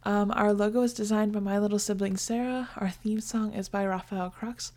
[0.06, 2.68] Um, our logo is designed by my little sibling Sarah.
[2.76, 4.70] Our theme song is by Rafael Krux.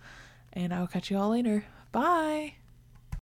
[0.53, 1.65] And I will catch you all later.
[1.91, 2.55] Bye!